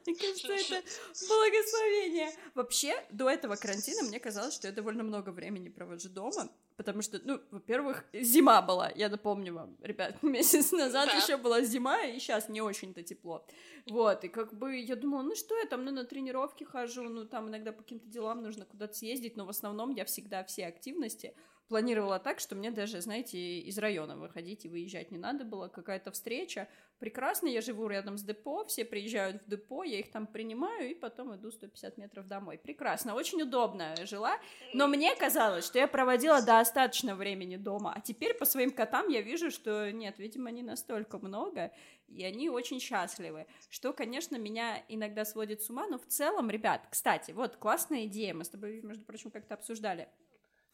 [0.06, 0.82] Мне кажется, это
[1.28, 2.30] благословение.
[2.54, 7.20] Вообще, до этого карантина мне казалось, что я довольно много времени провожу дома, потому что,
[7.24, 11.18] ну, во-первых, зима была, я напомню вам, ребят, месяц назад да.
[11.18, 13.44] еще была зима, и сейчас не очень-то тепло.
[13.86, 17.26] Вот, и как бы я думала, ну что я там, ну на тренировки хожу, ну
[17.26, 21.34] там иногда по каким-то делам нужно куда-то съездить, но в основном я всегда все активности
[21.70, 26.10] планировала так, что мне даже, знаете, из района выходить и выезжать не надо было, какая-то
[26.10, 26.66] встреча.
[26.98, 30.94] Прекрасно, я живу рядом с депо, все приезжают в депо, я их там принимаю и
[30.94, 32.58] потом иду 150 метров домой.
[32.58, 34.36] Прекрасно, очень удобно жила,
[34.74, 39.22] но мне казалось, что я проводила достаточно времени дома, а теперь по своим котам я
[39.22, 41.70] вижу, что нет, видимо, не настолько много,
[42.08, 46.88] и они очень счастливы, что, конечно, меня иногда сводит с ума, но в целом, ребят,
[46.90, 50.08] кстати, вот классная идея, мы с тобой, между прочим, как-то обсуждали,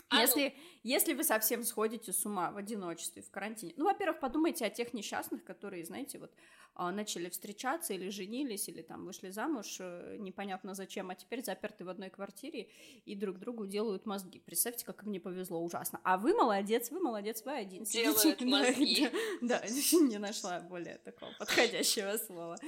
[0.09, 0.63] а если, ну...
[0.83, 4.95] если вы совсем сходите с ума в одиночестве, в карантине, ну, во-первых, подумайте о тех
[4.95, 6.33] несчастных, которые, знаете, вот
[6.79, 11.87] а, начали встречаться или женились, или там вышли замуж, э, непонятно зачем, а теперь заперты
[11.87, 12.69] в одной квартире
[13.07, 14.43] и друг другу делают мозги.
[14.45, 16.01] Представьте, как мне повезло ужасно.
[16.05, 17.85] А вы молодец, вы молодец, вы один.
[17.85, 19.09] Делают мозги.
[19.41, 22.59] Да, не нашла более такого подходящего слова.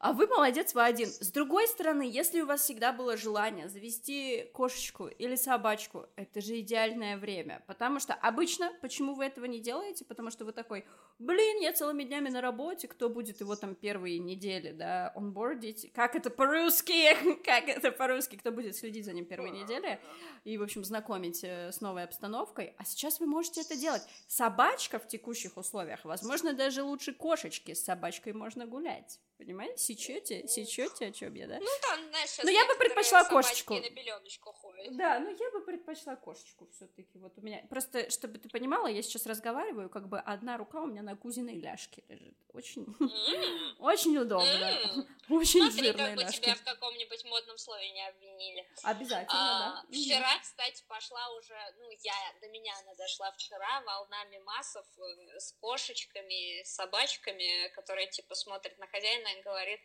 [0.00, 1.08] А, вы молодец, вы один.
[1.08, 6.60] С другой стороны, если у вас всегда было желание завести кошечку или собачку, это же
[6.60, 7.64] идеальное время.
[7.66, 10.04] Потому что обычно, почему вы этого не делаете?
[10.04, 10.84] Потому что вы такой,
[11.18, 15.92] блин, я целыми днями на работе, кто будет его там первые недели, да, онбордить?
[15.92, 17.14] Как это по-русски?
[17.44, 18.36] Как это по-русски?
[18.36, 19.98] Кто будет следить за ним первые недели?
[20.44, 22.72] И, в общем, знакомить э, с новой обстановкой.
[22.78, 24.02] А сейчас вы можете это делать.
[24.28, 27.74] Собачка в текущих условиях, возможно, даже лучше кошечки.
[27.74, 29.18] С собачкой можно гулять.
[29.38, 29.78] Понимаете?
[29.78, 30.48] Сечете?
[30.48, 31.58] Сечете, о чем я, да?
[31.60, 33.74] Ну, там, знаешь, Ну, я бы предпочла кошечку.
[33.74, 34.96] на ходят.
[34.96, 37.18] Да, ну я бы предпочла кошечку все-таки.
[37.18, 37.64] Вот у меня.
[37.70, 41.60] Просто, чтобы ты понимала, я сейчас разговариваю, как бы одна рука у меня на кузиной
[41.60, 42.36] ляжке лежит.
[42.52, 42.86] Очень,
[43.78, 45.06] очень удобно.
[45.28, 48.66] Очень Смотри, жирные как бы тебя в каком-нибудь модном слове не обвинили.
[48.82, 49.98] Обязательно, А, да.
[49.98, 55.52] Вчера, кстати, пошла уже, ну, я, до меня она дошла вчера, волна мемасов э, с
[55.60, 59.80] кошечками, с собачками, которые, типа, смотрят на хозяина и говорит,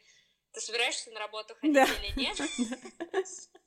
[0.52, 1.86] ты собираешься на работу ходить Да.
[1.86, 2.38] или нет?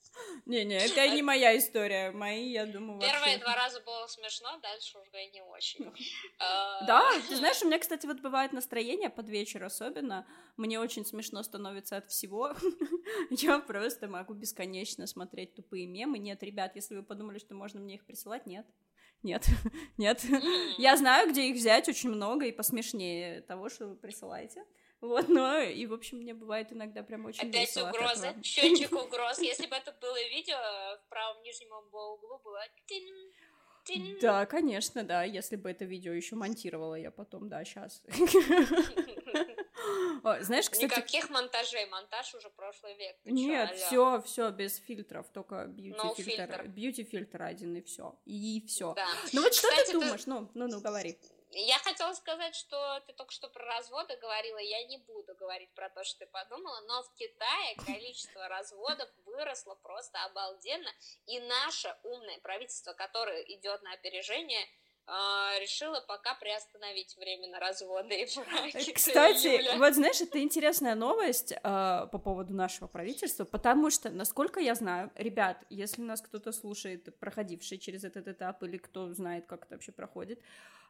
[0.47, 2.11] Не-не, это не моя история.
[2.11, 5.93] Мои, я думаю, Первые два раза было смешно, дальше уже не очень.
[6.39, 10.27] А, Да, ты знаешь, у меня, кстати, вот бывает настроение под вечер особенно.
[10.57, 12.55] Мне очень смешно становится от всего.
[13.31, 16.19] Я просто могу бесконечно смотреть тупые мемы.
[16.19, 18.67] Нет, ребят, если вы подумали, что можно мне их присылать, нет.
[19.23, 19.47] Нет,
[19.97, 20.23] нет.
[20.79, 24.65] Я знаю, где их взять очень много и посмешнее того, что вы присылаете.
[25.01, 28.43] Вот, но и, в общем, мне бывает иногда прям очень Опять весело этого.
[28.43, 29.39] счетчик угроз.
[29.39, 32.61] Если бы это было видео, в правом нижнем углу было.
[34.21, 38.03] Да, конечно, да, если бы это видео еще монтировала я потом, да, сейчас.
[40.41, 43.17] Знаешь, кстати, Никаких монтажей, монтаж уже прошлый век.
[43.25, 48.95] Нет, все, все без фильтров, только бьюти фильтр, бьюти фильтр один и все, и все.
[48.95, 49.07] Да.
[49.33, 50.27] Ну вот что ты- думаешь?
[50.27, 51.17] Ну, ну, ну, говори.
[51.59, 55.89] Я хотела сказать, что ты только что про разводы говорила, я не буду говорить про
[55.89, 60.91] то, что ты подумала, но в Китае количество разводов выросло просто обалденно,
[61.25, 64.61] и наше умное правительство, которое идет на опережение,
[65.07, 68.85] э, решило пока приостановить временно разводы и браки.
[68.85, 74.61] до Кстати, вот знаешь, это интересная новость э, по поводу нашего правительства, потому что, насколько
[74.61, 79.65] я знаю, ребят, если нас кто-то слушает, проходивший через этот этап, или кто знает, как
[79.65, 80.43] это вообще проходит,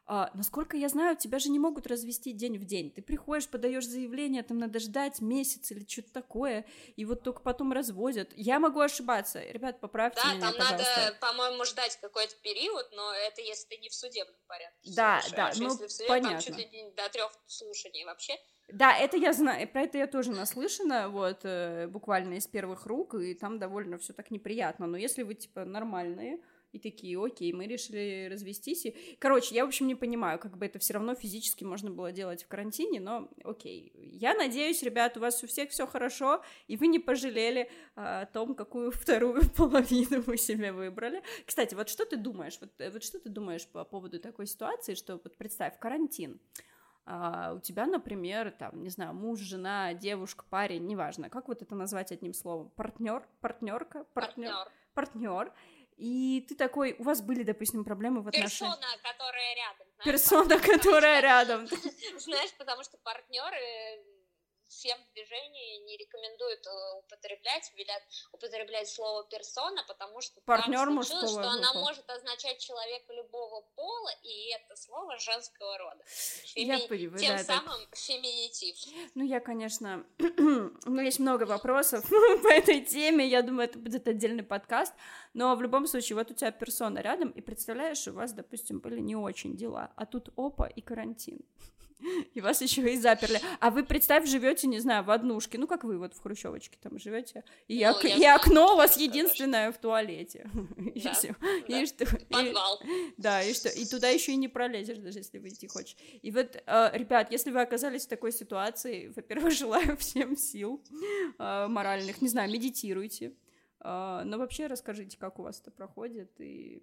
[0.09, 2.91] а, насколько я знаю, тебя же не могут развести день в день.
[2.91, 6.65] Ты приходишь, подаешь заявление, там надо ждать месяц или что-то такое,
[6.95, 8.31] и вот только потом разводят.
[8.35, 9.41] Я могу ошибаться.
[9.43, 10.95] Ребят, поправьте Да, меня, там пожалуйста.
[10.97, 14.91] надо, по-моему, ждать какой-то период, но это если ты не в судебном порядке.
[14.95, 15.57] Да, совершаешь.
[15.57, 16.41] да, ну, если в судебном, там понятно.
[16.41, 18.33] чуть ли не до трех слушаний вообще.
[18.69, 23.15] Да, это я знаю, про это я тоже наслышана, вот, э, буквально из первых рук,
[23.15, 26.41] и там довольно все так неприятно, но если вы, типа, нормальные,
[26.77, 28.95] и такие, окей, мы решили развестись, и...
[29.19, 32.43] Короче, я, в общем, не понимаю, как бы это все равно физически можно было делать
[32.43, 33.91] в карантине, но окей.
[33.95, 38.25] Я надеюсь, ребят, у вас у всех все хорошо, и вы не пожалели а, о
[38.25, 41.21] том, какую вторую половину вы себе выбрали.
[41.45, 44.93] Кстати, вот что ты думаешь, вот, э, вот что ты думаешь по поводу такой ситуации,
[44.95, 46.39] что, вот представь, карантин,
[47.09, 51.73] а, у тебя, например, там, не знаю, муж, жена, девушка, парень, неважно, как вот это
[51.73, 54.71] назвать одним словом, партнер, партнерка, партнер, Партнер.
[54.93, 55.53] партнер,
[55.97, 58.77] и ты такой, у вас были, допустим, проблемы в отношениях.
[58.77, 59.87] Персона, которая рядом.
[59.95, 61.67] знаешь, Персона, что- которая рядом.
[62.19, 63.57] Знаешь, потому что партнеры
[64.67, 68.01] всем движении не рекомендуют э, употреблять, велят
[68.31, 71.83] употреблять слово персона, потому что Партнер там случилось, что она пола.
[71.83, 76.03] может означать человека любого пола, и это слово женского рода.
[76.55, 78.75] Я Феми- понимаю, Тем да, самым феминитив.
[79.15, 82.07] Ну, я, конечно, у меня есть много вопросов
[82.43, 84.93] по этой теме, я думаю, это будет отдельный подкаст,
[85.33, 88.99] но в любом случае, вот у тебя персона рядом, и представляешь, у вас, допустим, были
[88.99, 91.39] не очень дела, а тут опа и карантин.
[92.33, 93.39] И вас еще и заперли.
[93.59, 95.57] А вы, представь, живете, не знаю, в однушке.
[95.57, 97.43] Ну, как вы вот в Хрущевочке там живете.
[97.67, 100.49] И, Ну, ок- и знаю, окно у вас единственное в туалете.
[100.95, 101.35] И Да, всё.
[101.67, 101.81] да.
[101.81, 102.03] И что?
[102.03, 102.79] И- Подвал.
[103.17, 103.69] да, и что?
[103.69, 105.95] И туда еще и не пролезешь, даже если выйти хочешь.
[106.21, 110.81] И вот, э, ребят, если вы оказались в такой ситуации, во-первых, желаю всем сил
[111.39, 113.33] э, моральных, не знаю, медитируйте.
[113.81, 116.29] Э, но вообще расскажите, как у вас это проходит.
[116.39, 116.81] И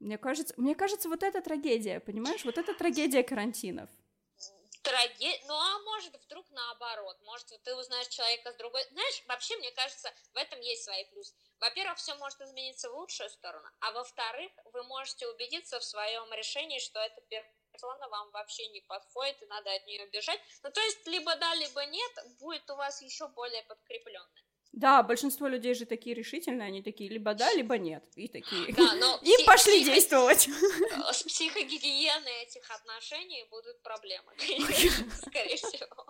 [0.00, 3.90] мне кажется, мне кажется, вот эта трагедия, понимаешь, вот эта трагедия карантинов.
[4.82, 5.40] Траге...
[5.46, 7.18] Ну, а может, вдруг наоборот.
[7.22, 8.84] Может, вот ты узнаешь человека с другой...
[8.90, 11.34] Знаешь, вообще, мне кажется, в этом есть свои плюсы.
[11.60, 16.78] Во-первых, все может измениться в лучшую сторону, а во-вторых, вы можете убедиться в своем решении,
[16.78, 20.40] что эта персона вам вообще не подходит, и надо от нее бежать.
[20.62, 24.47] Ну, то есть, либо да, либо нет, будет у вас еще более подкрепленное.
[24.72, 28.04] Да, большинство людей же такие решительные, они такие либо да, либо нет.
[28.14, 28.72] И такие...
[28.74, 30.48] Да, но И пси- пошли психо- действовать.
[31.12, 34.32] С психогигиеной этих отношений будут проблемы,
[35.26, 36.06] скорее всего.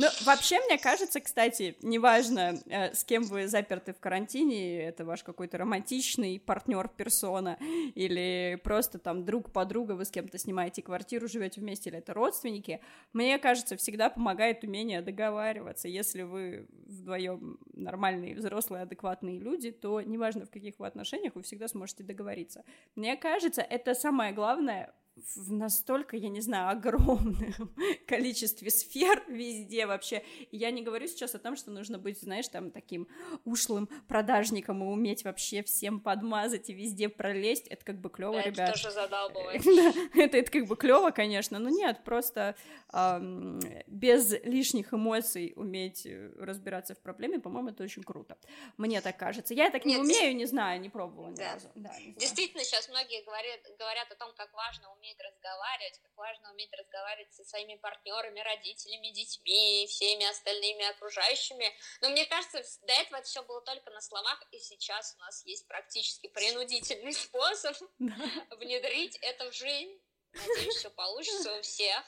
[0.00, 5.22] Ну, вообще, мне кажется, кстати, неважно, э, с кем вы заперты в карантине, это ваш
[5.22, 7.58] какой-то романтичный партнер персона,
[7.94, 12.80] или просто там друг подруга, вы с кем-то снимаете квартиру, живете вместе, или это родственники,
[13.12, 20.46] мне кажется, всегда помогает умение договариваться, если вы вдвоем нормальные, взрослые, адекватные люди, то неважно,
[20.46, 22.64] в каких вы отношениях, вы всегда сможете договориться.
[22.94, 24.94] Мне кажется, это самое главное
[25.36, 27.74] в настолько, я не знаю, огромном
[28.06, 30.24] количестве сфер везде вообще.
[30.50, 33.08] И я не говорю сейчас о том, что нужно быть, знаешь, там таким
[33.44, 37.66] ушлым продажником и уметь вообще всем подмазать и везде пролезть.
[37.68, 38.70] Это как бы клево, да, ребят.
[38.70, 39.62] Это тоже задалбывает.
[40.14, 42.56] это, это как бы клево, конечно, но нет, просто
[42.92, 48.36] эм, без лишних эмоций уметь э, разбираться в проблеме, по-моему, это очень круто.
[48.76, 49.54] Мне так кажется.
[49.54, 51.54] Я так не нет, умею, не знаю, не пробовала ни да.
[51.54, 51.68] разу.
[51.74, 56.52] Да, Действительно, сейчас многие говорят, говорят о том, как важно уметь уметь разговаривать, как важно
[56.52, 61.72] уметь разговаривать со своими партнерами, родителями, детьми, всеми остальными окружающими.
[62.00, 65.44] Но мне кажется, до этого это все было только на словах, и сейчас у нас
[65.46, 70.00] есть практически принудительный способ внедрить это в жизнь.
[70.32, 72.04] Надеюсь, все получится у всех.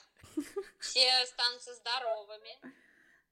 [0.80, 2.58] Все станутся здоровыми,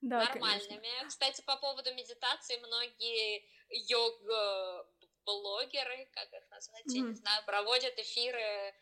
[0.02, 0.80] да, нормальными.
[0.80, 1.08] Конечно.
[1.08, 6.96] Кстати, по поводу медитации, многие йога-блогеры, как их назвать, mm-hmm.
[6.96, 8.74] я не знаю, проводят эфиры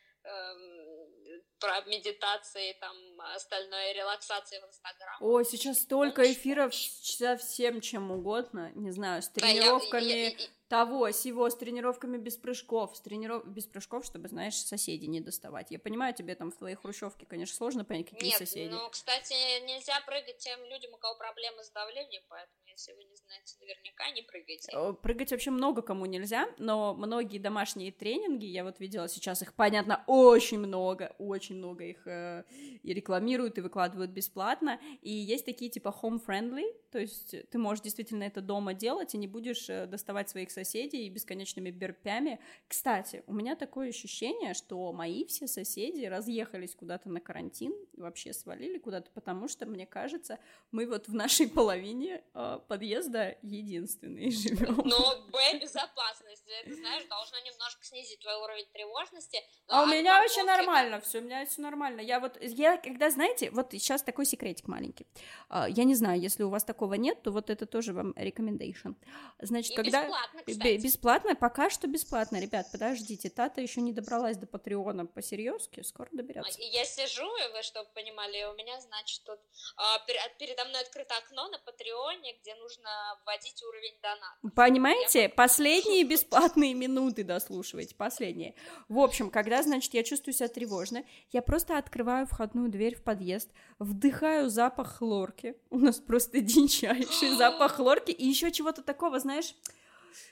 [1.61, 2.97] про медитации, там,
[3.35, 5.17] остальное, релаксации в Инстаграм.
[5.21, 10.29] О, сейчас столько эфиров со всем чем угодно, не знаю, с тренировками, да, я, я,
[10.31, 13.47] я, того, сего, с тренировками без прыжков, с трениров...
[13.47, 15.71] без прыжков, чтобы, знаешь, соседей не доставать.
[15.71, 18.71] Я понимаю, тебе там в твоей хрущевке, конечно, сложно понять, какие Нет, соседи.
[18.71, 19.33] ну, кстати,
[19.67, 24.11] нельзя прыгать тем людям, у кого проблемы с давлением, поэтому, если вы не знаете, наверняка
[24.11, 24.93] не прыгайте.
[25.03, 30.05] Прыгать вообще много кому нельзя, но многие домашние тренинги, я вот видела сейчас их, понятно,
[30.07, 32.45] очень много, очень много их э,
[32.83, 38.25] и рекламируют, и выкладывают бесплатно, и есть такие типа home-friendly, то есть ты можешь действительно
[38.25, 42.41] это дома делать, и не будешь э, доставать своих соседей и бесконечными берпями.
[42.67, 48.79] Кстати, у меня такое ощущение, что мои все соседи разъехались куда-то на карантин, вообще свалили
[48.79, 50.39] куда-то, потому что, мне кажется,
[50.73, 54.83] мы вот в нашей половине э, подъезда единственные живем.
[54.85, 59.39] Но Б, безопасность, это, знаешь, должно немножко снизить твой уровень тревожности.
[59.69, 62.01] А у меня вообще нормально все, у меня все нормально.
[62.01, 65.07] Я вот, я, когда, знаете, вот сейчас такой секретик маленький.
[65.49, 68.97] А, я не знаю, если у вас такого нет, то вот это тоже вам recommendation.
[69.41, 70.03] Значит, И когда...
[70.03, 70.83] бесплатно, кстати.
[70.83, 71.35] Бесплатно?
[71.35, 73.31] Пока что бесплатно, ребят, подождите.
[73.31, 76.59] Тата еще не добралась до Патреона по-серьезки, скоро доберется.
[76.61, 79.39] Я сижу, и вы, чтобы понимали, у меня, значит, тут
[79.77, 79.99] а,
[80.39, 82.91] передо мной открыто окно на Патреоне, где нужно
[83.25, 84.55] вводить уровень доната.
[84.55, 85.23] Понимаете?
[85.23, 85.29] Я...
[85.29, 88.55] Последние бесплатные минуты дослушивайте, последние.
[88.89, 93.51] В общем, когда, значит, я чувствую себя тревожно, я просто открываю входную дверь в подъезд,
[93.79, 95.57] вдыхаю запах хлорки.
[95.71, 99.55] У нас просто дичайший запах хлорки и еще чего-то такого, знаешь,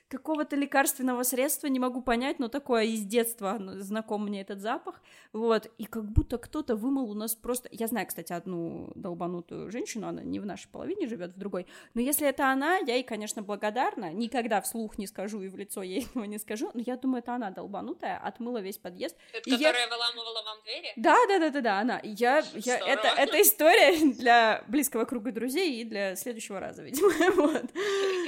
[0.09, 5.71] какого-то лекарственного средства, не могу понять, но такое из детства знаком мне этот запах, вот,
[5.79, 10.23] и как будто кто-то вымыл у нас просто, я знаю, кстати, одну долбанутую женщину, она
[10.23, 14.12] не в нашей половине живет, в другой, но если это она, я ей, конечно, благодарна,
[14.12, 17.35] никогда вслух не скажу и в лицо ей этого не скажу, но я думаю, это
[17.35, 19.16] она долбанутая, отмыла весь подъезд.
[19.33, 19.88] Это которая я...
[19.88, 20.92] выламывала вам двери?
[20.97, 22.01] Да, да, да, да, да, она.
[22.03, 27.64] Я, я, это, это история для близкого круга друзей и для следующего раза, видимо, вот.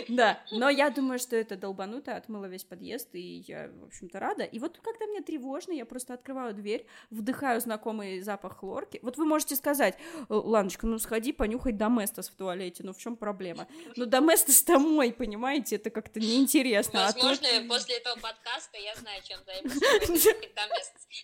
[0.08, 4.44] Да, но я думаю, что это долбанутая, отмыла весь подъезд, и я, в общем-то, рада.
[4.44, 8.98] И вот когда мне тревожно, я просто открываю дверь, вдыхаю знакомый запах хлорки.
[9.02, 13.16] Вот вы можете сказать, «Э, Ланочка, ну сходи понюхать доместос в туалете, ну в чем
[13.16, 13.66] проблема?
[13.96, 17.04] Ну доместос домой, понимаете, это как-то неинтересно.
[17.04, 17.68] Возможно, а тут...
[17.68, 20.26] после этого подкаста я знаю, чем займусь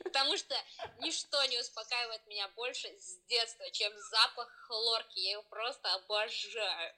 [0.02, 0.54] Потому что
[1.00, 5.20] ничто не успокаивает меня больше с детства, чем запах хлорки.
[5.20, 6.92] Я его просто обожаю.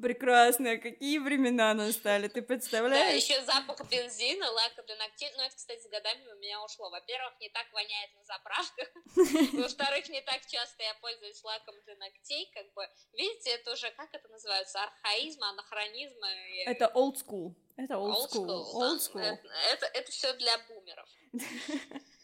[0.00, 2.77] Прекрасно, какие времена настали, ты представляешь?
[2.80, 3.26] Представляешь?
[3.28, 5.30] Да, еще запах бензина, лака для ногтей.
[5.36, 6.90] Ну, это, кстати, с годами у меня ушло.
[6.90, 8.88] Во-первых, не так воняет на заправках.
[9.52, 12.50] Во-вторых, не так часто я пользуюсь лаком для ногтей.
[12.54, 16.18] Как бы, видите, это уже, как это называется, архаизм, анахронизм.
[16.66, 17.54] Это old school.
[17.76, 18.64] Это old school.
[18.74, 19.20] Old school.
[19.20, 21.08] Это, это, это все для бумеров.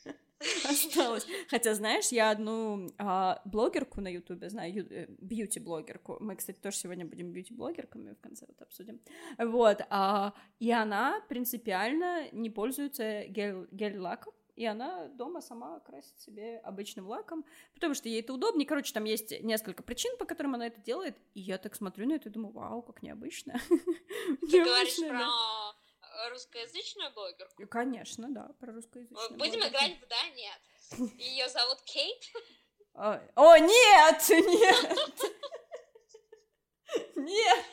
[0.64, 1.26] осталось.
[1.48, 6.18] Хотя, знаешь, я одну а, блогерку на Ютубе знаю, э, бьюти-блогерку.
[6.20, 9.00] Мы, кстати, тоже сегодня будем бьюти-блогерками в конце вот обсудим.
[9.38, 9.80] Вот.
[9.90, 14.34] А, и она принципиально не пользуется гель- гель-лаком.
[14.56, 18.68] И она дома сама красит себе обычным лаком, потому что ей это удобнее.
[18.68, 21.16] Короче, там есть несколько причин, по которым она это делает.
[21.34, 23.54] И я так смотрю на это и думаю, вау, как необычно.
[23.68, 25.26] Ты говоришь про
[26.30, 27.66] русскоязычную блогерку?
[27.68, 29.30] Конечно, да, про русскоязычную.
[29.30, 29.68] Будем блогерку.
[29.68, 30.60] играть в да, нет.
[31.18, 32.22] Ее зовут Кейт.
[32.94, 34.98] О, о нет, нет.
[37.16, 37.64] Нет!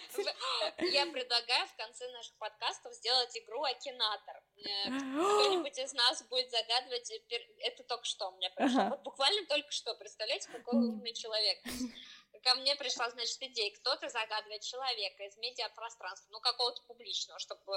[0.79, 4.41] Я предлагаю в конце наших подкастов сделать игру Акинатор.
[4.57, 7.11] Э, кто-нибудь из нас будет загадывать,
[7.59, 8.89] это только что у меня пришло.
[8.89, 11.59] Вот буквально только что, представляете, какой умный человек.
[12.43, 17.73] Ко мне пришла, значит, идея, кто-то загадывает человека из медиапространства, ну, какого-то публичного, чтобы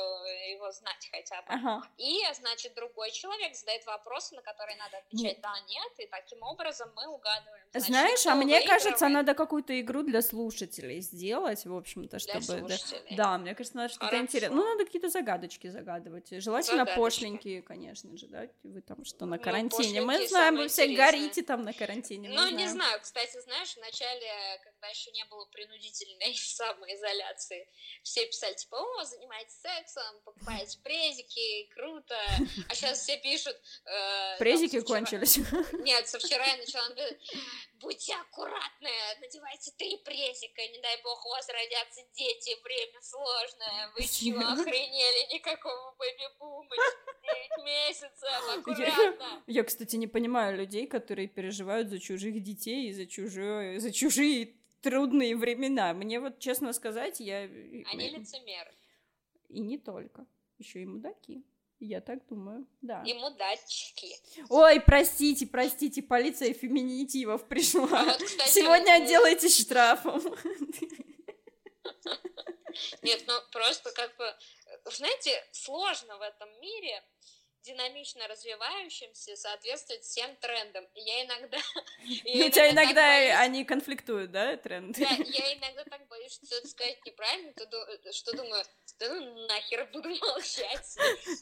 [0.50, 1.48] его знать хотя бы.
[1.48, 1.83] Ага.
[1.98, 6.90] И, значит, другой человек задает вопросы, на которые надо отвечать да, нет, и таким образом
[6.96, 7.64] мы угадываем.
[7.72, 12.62] Значит, Знаешь, а мне кажется, надо какую-то игру для слушателей сделать, в общем-то, чтобы...
[12.62, 12.77] Для
[13.16, 14.57] да, да, мне кажется, надо что-то интересное.
[14.57, 16.29] Ну, надо какие-то загадочки загадывать.
[16.31, 17.00] Желательно Загадочки.
[17.00, 18.46] пошленькие, конечно же, да?
[18.62, 20.00] Вы там что, на ну, карантине?
[20.00, 22.29] Ну, мы знаем, вы все горите там на карантине.
[22.29, 27.69] Ну, не знаю, кстати, знаешь, в начале, когда еще не было принудительной самоизоляции,
[28.02, 32.17] все писали, типа, о, занимайтесь сексом, покупаете презики, круто.
[32.69, 33.57] А сейчас все пишут...
[33.87, 35.38] Э, презики там, кончились.
[35.73, 36.85] Нет, со вчера я начала
[37.85, 38.90] будьте аккуратны,
[39.21, 45.35] надевайте три презика, не дай бог у вас родятся дети, время сложное, вы чего охренели,
[45.35, 46.77] никакого бэби-бума,
[47.57, 49.42] 9 месяцев, аккуратно.
[49.46, 53.92] Я, я, кстати, не понимаю людей, которые переживают за чужих детей и за, чужое, за
[53.92, 54.43] чужие
[54.85, 55.94] трудные времена.
[55.94, 57.40] Мне вот, честно сказать, я...
[57.40, 58.74] Они лицемеры.
[59.48, 60.26] И не только.
[60.58, 61.42] Еще и мудаки.
[61.80, 63.02] Я так думаю, да.
[63.04, 64.14] Ему датчики.
[64.48, 68.00] Ой, простите, простите, полиция феминитивов пришла.
[68.00, 69.02] А вот, кстати, Сегодня вот...
[69.02, 70.22] отделайтесь штрафом.
[73.02, 74.24] Нет, ну просто как бы,
[74.90, 77.02] знаете, сложно в этом мире
[77.65, 80.85] динамично развивающимся соответствовать всем трендам.
[80.94, 81.58] И я иногда...
[82.25, 85.00] Ну, у тебя иногда они конфликтуют, да, тренды?
[85.00, 87.52] Да, я иногда так боюсь, что это сказать неправильно,
[88.12, 88.62] что думаю,
[88.98, 90.96] да ну нахер буду молчать.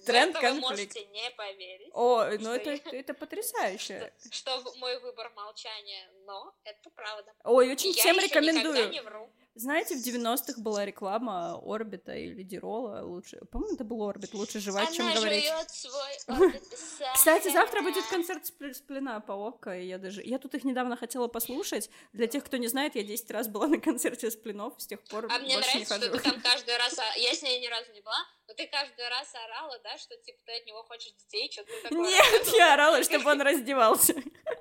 [0.06, 0.54] Тренд конфликт.
[0.54, 1.90] Вы можете не поверить.
[1.92, 4.12] О, ну это, это потрясающе.
[4.30, 7.34] Что, мой выбор молчания, но это правда.
[7.44, 8.90] Ой, очень всем рекомендую.
[8.90, 9.30] не вру.
[9.54, 14.88] Знаете, в 90-х была реклама Орбита или Дирола, лучше, по-моему, это был Орбит, лучше жевать,
[14.88, 15.44] Она чем говорить.
[15.68, 16.60] свой
[17.14, 21.28] Кстати, завтра будет концерт Сплина по ОККО, и я даже, я тут их недавно хотела
[21.28, 25.02] послушать, для тех, кто не знает, я 10 раз была на концерте Сплинов, с тех
[25.02, 27.92] пор А мне нравится, что ты там каждый раз, а, я с ней ни разу
[27.92, 28.16] не была,
[28.52, 32.00] но ты каждый раз орала, да, что, типа, ты от него хочешь детей, что-то такое.
[32.00, 34.14] Нет, я орала, чтобы он раздевался.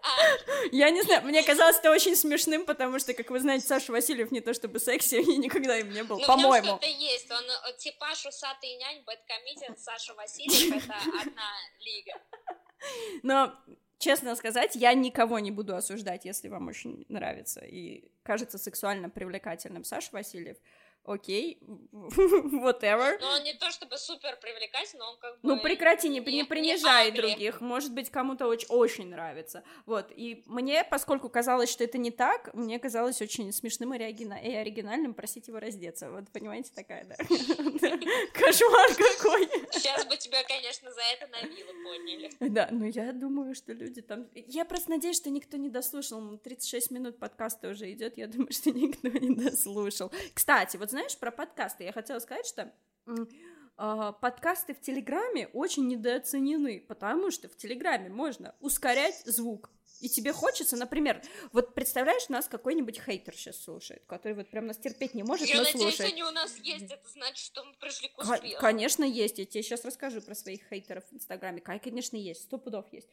[0.03, 0.65] А.
[0.71, 4.31] Я не знаю, мне казалось это очень смешным, потому что, как вы знаете, Саша Васильев
[4.31, 6.67] не то чтобы секси, и никогда им не был, ну, по-моему.
[6.67, 12.13] что-то есть, он э, типаж усатый нянь, бэткомедиан, Саша Васильев, это одна лига.
[13.23, 13.53] Но
[13.99, 19.83] честно сказать, я никого не буду осуждать, если вам очень нравится и кажется сексуально привлекательным
[19.83, 20.57] Саша Васильев
[21.05, 21.59] окей,
[21.91, 23.17] whatever.
[23.19, 25.39] Но он не то чтобы супер привлекательный, он как бы...
[25.43, 29.63] Ну, прекрати, не, не, не принижай не других, может быть, кому-то очень, очень нравится.
[29.85, 34.35] Вот, и мне, поскольку казалось, что это не так, мне казалось очень смешным и, оригина...
[34.35, 36.11] и оригинальным просить его раздеться.
[36.11, 37.15] Вот, понимаете, такая, да.
[38.33, 39.47] Кошмар какой.
[39.71, 42.31] Сейчас бы тебя, конечно, за это на вилы подняли.
[42.39, 44.27] Да, но я думаю, что люди там...
[44.33, 46.37] Я просто надеюсь, что никто не дослушал.
[46.37, 50.11] 36 минут подкаста уже идет, я думаю, что никто не дослушал.
[50.33, 52.71] Кстати, вот знаешь, про подкасты я хотела сказать, что
[53.07, 59.69] э, подкасты в Телеграме очень недооценены, потому что в Телеграме можно ускорять звук.
[60.01, 61.21] И тебе хочется, например,
[61.51, 65.57] вот представляешь, нас какой-нибудь хейтер сейчас слушает, который вот прям нас терпеть не может, Я
[65.57, 66.11] но надеюсь, слушает.
[66.13, 68.59] они у нас есть, это значит, что мы пришли к успеху.
[68.59, 69.37] Конечно, есть.
[69.37, 71.61] Я тебе сейчас расскажу про своих хейтеров в Инстаграме.
[71.61, 72.43] Конечно, есть.
[72.43, 73.09] Сто пудов есть.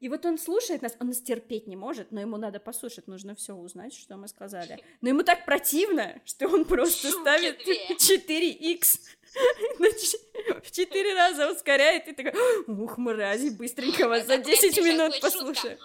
[0.00, 3.34] И вот он слушает нас, он нас терпеть не может, но ему надо послушать, нужно
[3.34, 4.82] все узнать, что мы сказали.
[5.00, 9.00] Но ему так противно, что он просто ставит 4х
[10.64, 12.32] в четыре раза ускоряет и такой,
[12.66, 15.78] ух, мрази, быстренько вас за 10 минут послушаю.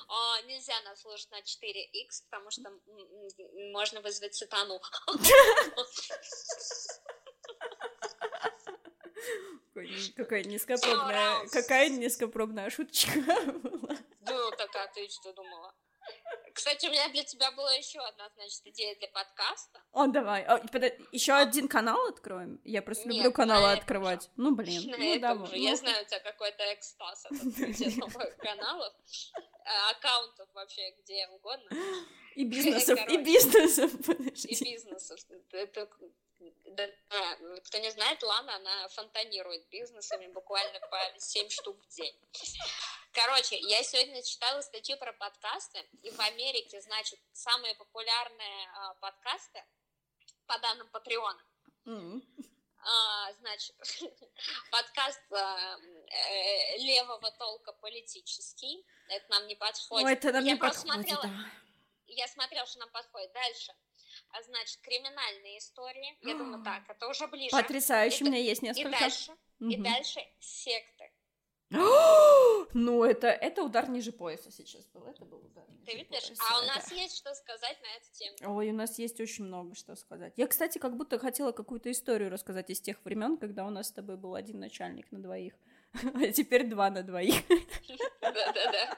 [0.46, 2.72] Нельзя нас слушать на 4х, потому что
[3.72, 4.80] можно вызвать сатану.
[10.16, 13.98] Какая низкопробная, какая низкопробная шуточка была.
[14.22, 15.74] Ну, такая, ты что думала?
[16.54, 19.82] Кстати, у меня для тебя была еще одна, значит, идея для подкаста.
[19.94, 20.44] О, давай.
[20.44, 20.60] О,
[21.12, 22.60] еще один канал откроем?
[22.66, 24.24] Я просто Нет, люблю каналы открывать.
[24.24, 24.30] Же.
[24.36, 24.92] Ну, блин.
[24.92, 25.48] На ну, давай.
[25.48, 25.58] Же.
[25.58, 25.78] Я ну.
[25.78, 27.32] знаю, у тебя какой-то экстаз от
[27.98, 28.94] новых каналов,
[29.36, 31.70] э, аккаунтов вообще где угодно.
[32.36, 33.92] И бизнесов, и бизнесов.
[34.10, 35.20] И бизнесов.
[35.52, 35.90] Это
[36.66, 36.90] да,
[37.66, 42.16] кто не знает, Лана, она фонтанирует бизнесами буквально по 7 штук в день.
[43.14, 49.64] Короче, я сегодня читала статью про подкасты, и в Америке, значит, самые популярные а, подкасты,
[50.48, 51.44] по данным Патреона,
[51.86, 52.22] mm-hmm.
[52.80, 53.76] а, значит,
[54.72, 60.06] подкаст а, э, левого толка политический, это нам не подходит.
[60.06, 61.52] Ой, это нам я не подходит, смотрела, да.
[62.08, 63.32] Я смотрела, что нам подходит.
[63.32, 63.74] Дальше
[64.34, 66.18] а значит, криминальные истории.
[66.22, 67.52] Я думаю, так, это уже ближе.
[67.52, 68.90] Потрясающе, у меня есть несколько.
[68.90, 69.70] И дальше, угу.
[69.70, 71.12] и дальше секты.
[72.74, 75.04] Ну, это, это удар ниже пояса сейчас был.
[75.06, 75.66] Это был удар.
[75.86, 76.28] Ты видишь?
[76.28, 76.44] Пояса.
[76.50, 76.96] А у нас это...
[76.96, 78.58] есть что сказать на эту тему.
[78.58, 80.34] Ой, у нас есть очень много что сказать.
[80.38, 83.92] Я, кстати, как будто хотела какую-то историю рассказать из тех времен, когда у нас с
[83.92, 85.54] тобой был один начальник на двоих,
[85.94, 87.36] а теперь два на двоих.
[88.22, 88.98] Да-да-да.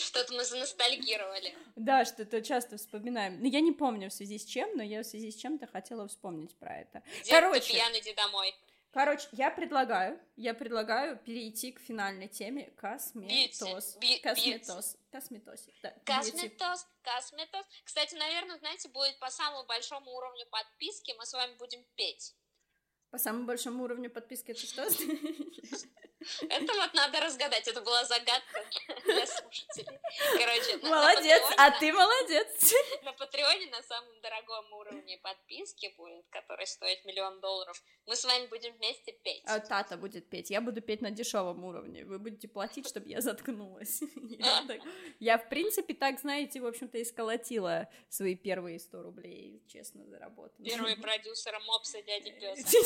[0.00, 1.54] Что-то мы заностальгировали.
[1.76, 3.40] Да, что-то часто вспоминаем.
[3.40, 6.06] Ну, я не помню в связи с чем, но я в связи с чем-то хотела
[6.08, 7.02] вспомнить про это.
[7.24, 8.54] Дед, Короче, ты пьяный, иди домой.
[8.96, 13.96] Короче, я предлагаю, я предлагаю перейти к финальной теме косметоз.
[13.96, 14.22] Бьюти.
[14.22, 14.96] Косметоз.
[15.12, 15.68] Косметоз.
[15.82, 16.86] Да, косметоз.
[17.02, 17.66] Косметоз.
[17.84, 22.34] Кстати, наверное, знаете, будет по самому большому уровню подписки мы с вами будем петь.
[23.10, 24.82] По самому большому уровню подписки это что?
[26.48, 28.64] Это вот надо разгадать, это была загадка
[29.04, 29.95] для слушателей.
[30.32, 32.74] Короче, молодец, а ты молодец.
[33.04, 37.82] На Патреоне на самом дорогом уровне подписки будет, который стоит миллион долларов.
[38.06, 39.42] Мы с вами будем вместе петь.
[39.46, 42.04] А Тата будет петь, я буду петь на дешевом уровне.
[42.04, 44.00] Вы будете платить, чтобы я заткнулась.
[45.20, 50.70] Я, в принципе, так, знаете, в общем-то, и сколотила свои первые 100 рублей, честно, заработанные.
[50.70, 52.78] Первый продюсер Мопса дяди Пёса.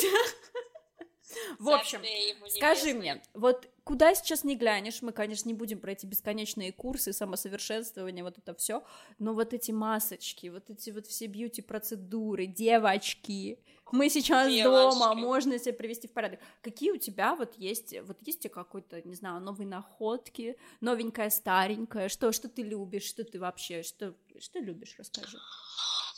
[1.59, 2.01] В общем,
[2.49, 7.13] скажи мне, вот куда сейчас не глянешь, мы, конечно, не будем про эти бесконечные курсы,
[7.13, 8.83] самосовершенствования, вот это все,
[9.19, 13.59] но вот эти масочки, вот эти вот все бьюти-процедуры, девочки,
[13.91, 14.97] мы сейчас Девочки.
[14.97, 16.39] дома, можно себя привести в порядок.
[16.61, 22.31] Какие у тебя вот есть, вот есть какой-то, не знаю, новые находки, новенькая, старенькая, что,
[22.31, 25.37] что ты любишь, что ты вообще, что, что любишь, расскажи.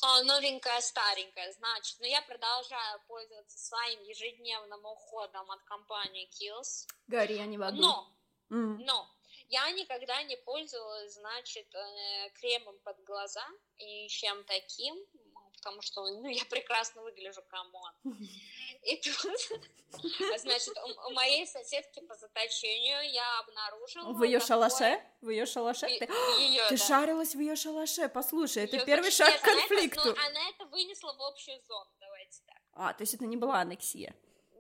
[0.05, 6.87] А, новенькая, старенькая, значит, но я продолжаю пользоваться своим ежедневным уходом от компании Kills.
[7.07, 8.11] Гори, я не в Но,
[8.49, 8.79] mm.
[8.79, 9.09] но,
[9.47, 13.47] я никогда не пользовалась, значит, э, кремом под глаза
[13.77, 14.93] и чем таким,
[15.63, 17.93] потому что, ну, я прекрасно выгляжу, come on.
[18.83, 19.15] И тут,
[20.39, 20.73] значит,
[21.07, 24.11] у, моей соседки по заточению я обнаружила...
[24.11, 25.01] В ее шалаше?
[25.21, 25.87] В ее шалаше?
[25.87, 26.05] ты
[26.39, 26.85] ее, ты да.
[26.85, 30.01] шарилась в ее шалаше, послушай, это первый шаг нет, к конфликту.
[30.01, 32.57] Она это, ну, она это вынесла в общую зону, давайте так.
[32.73, 34.13] А, то есть это не была аннексия?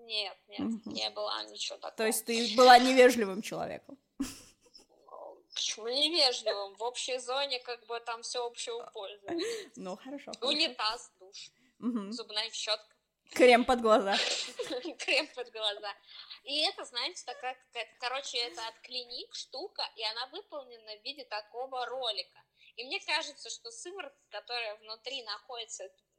[0.05, 0.91] Нет, нет, угу.
[0.91, 1.95] не была ничего такого.
[1.97, 3.97] То есть ты была невежливым человеком?
[5.63, 6.75] Почему невежливым?
[6.75, 9.25] В общей зоне как бы там все общего пользы.
[9.77, 10.31] Ну, хорошо.
[10.41, 12.11] Унитаз, душ, угу.
[12.11, 12.93] зубная щетка.
[13.31, 14.13] Крем под глаза.
[14.99, 15.95] Крем под глаза.
[16.43, 21.23] И это, знаете, такая какая-то, короче, это от клиник штука, и она выполнена в виде
[21.23, 22.43] такого ролика.
[22.75, 26.12] И мне кажется, что сыворотка, которая внутри находится, ну,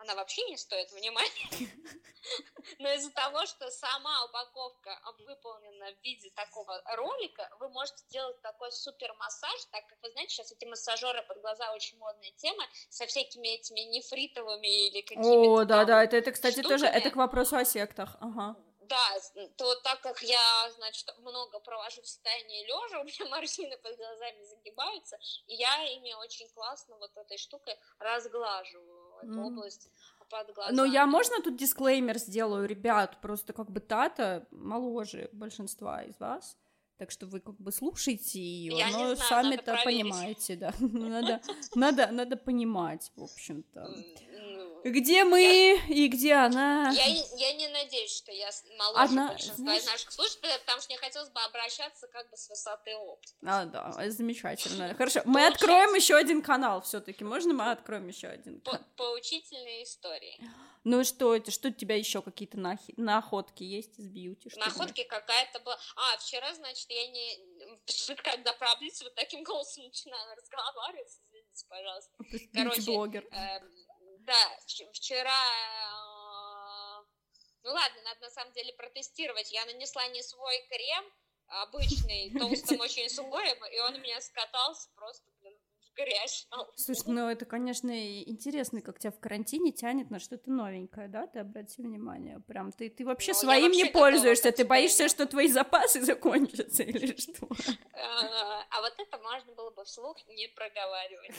[0.00, 1.50] она вообще не стоит внимания.
[2.78, 8.72] Но из-за того, что сама упаковка выполнена в виде такого ролика, вы можете сделать такой
[8.72, 13.06] супер массаж, так как вы знаете, сейчас эти массажеры под глаза очень модная тема, со
[13.06, 16.78] всякими этими нефритовыми или какими-то О, да-да, это, это, кстати, штуками.
[16.78, 18.56] тоже, это к вопросу о сектах, ага
[18.90, 19.16] да,
[19.56, 24.42] то так как я, значит, много провожу в состоянии лежа, у меня морщины под глазами
[24.42, 29.44] загибаются, и я ими очень классно вот этой штукой разглаживаю mm.
[29.44, 29.90] область
[30.30, 30.76] под глазами.
[30.76, 36.56] Но я можно тут дисклеймер сделаю, ребят, просто как бы Тата моложе большинства из вас,
[36.96, 40.74] так что вы как бы слушайте ее, я но сами-то понимаете, да.
[40.80, 41.40] Надо,
[41.74, 43.88] надо, надо понимать, в общем-то.
[44.84, 45.74] Где мы я...
[45.86, 46.90] и где она?
[46.90, 49.28] Я, я не надеюсь, что я моложе Одна...
[49.28, 49.86] большинства Знаешь...
[49.86, 53.32] наших слушателей, потому что мне хотелось бы обращаться как бы с высоты опыта.
[53.44, 54.94] А, да, замечательно.
[54.98, 57.24] Хорошо, мы откроем еще один канал все-таки.
[57.24, 58.60] Можно мы откроем еще один?
[58.60, 60.40] По Поучительные истории.
[60.84, 61.50] Ну что это?
[61.50, 62.94] Что у тебя еще какие-то нахи...
[62.96, 64.50] находки есть из бьюти?
[64.56, 65.78] Находки какая-то была.
[65.96, 67.38] А, вчера, значит, я не...
[68.22, 72.10] Когда про вот таким голосом начинаю разговаривать, извините, пожалуйста.
[72.54, 73.26] Короче, блогер.
[73.30, 73.60] Э,
[74.30, 74.56] да,
[74.92, 75.42] вчера...
[75.90, 77.02] А,
[77.62, 79.50] ну ладно, надо на самом деле протестировать.
[79.50, 81.04] Я нанесла не свой крем,
[81.48, 85.28] обычный, толстым очень слоем, и он у меня скатался просто,
[85.94, 86.46] грязь.
[86.76, 87.90] Слушай, ну это, конечно,
[88.22, 91.26] интересно, как тебя в карантине тянет на что-то новенькое, да?
[91.26, 92.40] Ты обрати внимание.
[92.40, 96.82] Прям ты, ты вообще ну, своим вообще не пользуешься, ты боишься, что твои запасы закончатся
[96.82, 97.48] или что?
[97.92, 101.34] А, а вот это можно было бы вслух не проговаривать.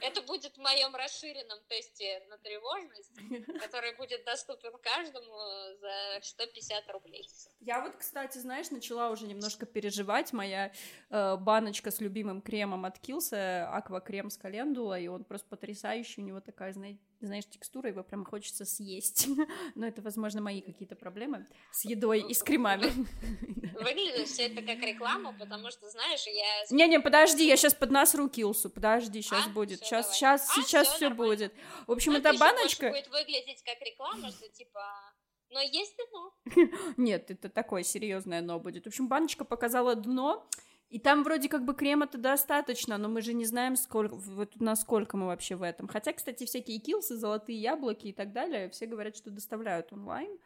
[0.00, 3.12] Это будет в моем расширенном тесте на тревожность,
[3.60, 5.36] который будет доступен каждому
[5.80, 7.28] за 150 рублей.
[7.60, 10.32] Я вот, кстати, знаешь, начала уже немножко переживать.
[10.32, 10.72] Моя
[11.10, 16.24] э, баночка с любимым кремом от Килса, аквакрем с календула, и он просто потрясающий, у
[16.24, 19.28] него такая, знаешь, текстура, его прям хочется съесть.
[19.74, 22.84] Но это, возможно, мои какие-то проблемы с едой и с кремами.
[23.78, 26.76] Выглядит все это как реклама, потому что, знаешь, я...
[26.76, 29.50] Не-не, подожди, я сейчас под нас руки усу, подожди, сейчас а?
[29.50, 30.16] будет, сейчас, давай.
[30.16, 31.54] сейчас, а, сейчас все будет.
[31.86, 32.88] В общем, ну, это баночка...
[32.88, 34.80] будет выглядеть как реклама, что типа
[35.50, 36.32] но есть дно.
[36.96, 38.84] Нет, это такое серьезное дно будет.
[38.84, 40.46] В общем, баночка показала дно,
[40.90, 45.16] и там вроде как бы крема-то достаточно, но мы же не знаем, сколько, вот насколько
[45.16, 45.86] мы вообще в этом.
[45.86, 50.38] Хотя, кстати, всякие килсы, золотые яблоки и так далее, все говорят, что доставляют онлайн.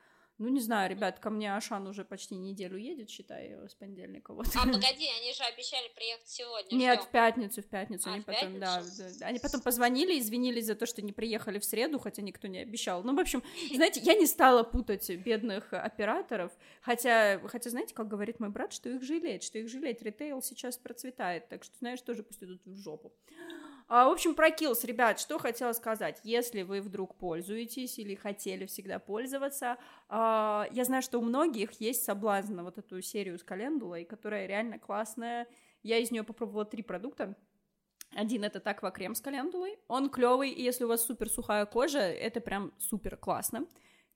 [0.42, 4.34] Ну, не знаю, ребят, ко мне Ашан уже почти неделю едет, считай, с понедельника.
[4.34, 4.48] Вот.
[4.56, 6.74] А, погоди, они же обещали приехать сегодня.
[6.74, 7.08] Нет, Ждем.
[7.08, 8.08] в пятницу, в пятницу.
[8.08, 8.82] А, они в потом, да,
[9.20, 12.58] да, они потом позвонили, извинились за то, что не приехали в среду, хотя никто не
[12.58, 13.04] обещал.
[13.04, 18.40] Ну, в общем, знаете, я не стала путать бедных операторов, хотя, хотя, знаете, как говорит
[18.40, 20.02] мой брат, что их жалеть, что их жалеть.
[20.02, 23.12] Ритейл сейчас процветает, так что, знаешь, тоже пусть идут в жопу.
[23.94, 26.18] А, в общем, про Kills, ребят, что хотела сказать.
[26.24, 29.76] Если вы вдруг пользуетесь или хотели всегда пользоваться,
[30.08, 34.46] а, я знаю, что у многих есть соблазн на вот эту серию с календулой, которая
[34.46, 35.46] реально классная.
[35.82, 37.36] Я из нее попробовала три продукта.
[38.14, 39.78] Один это таква крем с календулой.
[39.88, 43.66] Он клевый, и если у вас супер сухая кожа, это прям супер классно.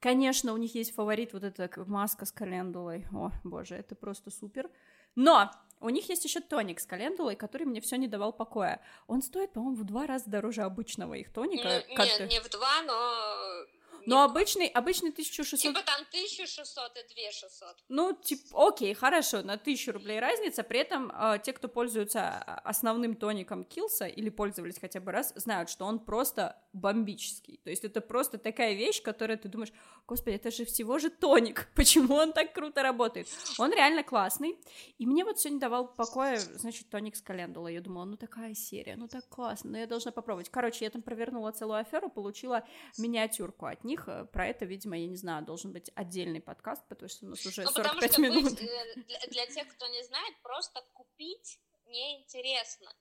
[0.01, 3.05] Конечно, у них есть фаворит вот эта маска с календулой.
[3.12, 4.70] О, боже, это просто супер.
[5.16, 5.51] Но
[5.81, 8.81] у них есть еще тоник с календулой, который мне все не давал покоя.
[9.07, 11.85] Он стоит, по-моему, в два раза дороже обычного их тоника.
[11.89, 13.66] Не, не, не в два, но
[14.07, 15.61] но обычный, обычный 1600...
[15.61, 17.85] Типа там 1600 и 2600.
[17.89, 23.17] Ну, типа, окей, хорошо, на 1000 рублей разница, при этом э, те, кто пользуются основным
[23.17, 27.61] тоником Килса или пользовались хотя бы раз, знают, что он просто бомбический.
[27.65, 29.73] То есть это просто такая вещь, которая ты думаешь,
[30.07, 33.29] господи, это же всего же тоник, почему он так круто работает?
[33.59, 34.59] Он реально классный,
[34.99, 37.75] и мне вот сегодня давал покоя, значит, тоник с календулой.
[37.75, 40.51] Я думала, ну такая серия, ну так классно, но я должна попробовать.
[40.51, 42.65] Короче, я там провернула целую аферу, получила
[42.99, 44.30] миниатюрку от них, них.
[44.30, 47.62] Про это, видимо, я не знаю, должен быть отдельный подкаст, потому что у нас уже
[47.62, 48.44] ну, 45 минут.
[48.44, 52.92] Быть, э, для, для тех, кто не знает, просто купить неинтересно.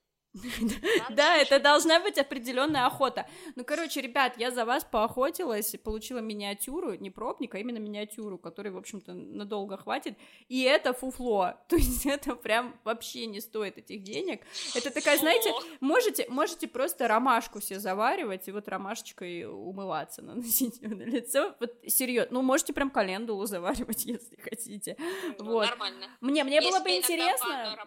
[1.10, 3.28] Да, это должна быть определенная охота.
[3.56, 8.70] Ну, короче, ребят, я за вас поохотилась, получила миниатюру, не пробник, а именно миниатюру, которой,
[8.70, 10.18] в общем-то, надолго хватит.
[10.50, 11.56] И это фуфло.
[11.68, 14.42] То есть это прям вообще не стоит этих денег.
[14.76, 21.04] Это такая, знаете, можете, можете просто ромашку все заваривать и вот ромашечкой умываться, наносить на
[21.04, 21.56] лицо.
[21.60, 22.36] Вот серьезно.
[22.36, 24.98] Ну, можете прям календулу заваривать, если хотите.
[25.40, 25.70] Ну, вот.
[25.70, 26.08] Нормально.
[26.22, 27.78] Мне, мне было бы интересно.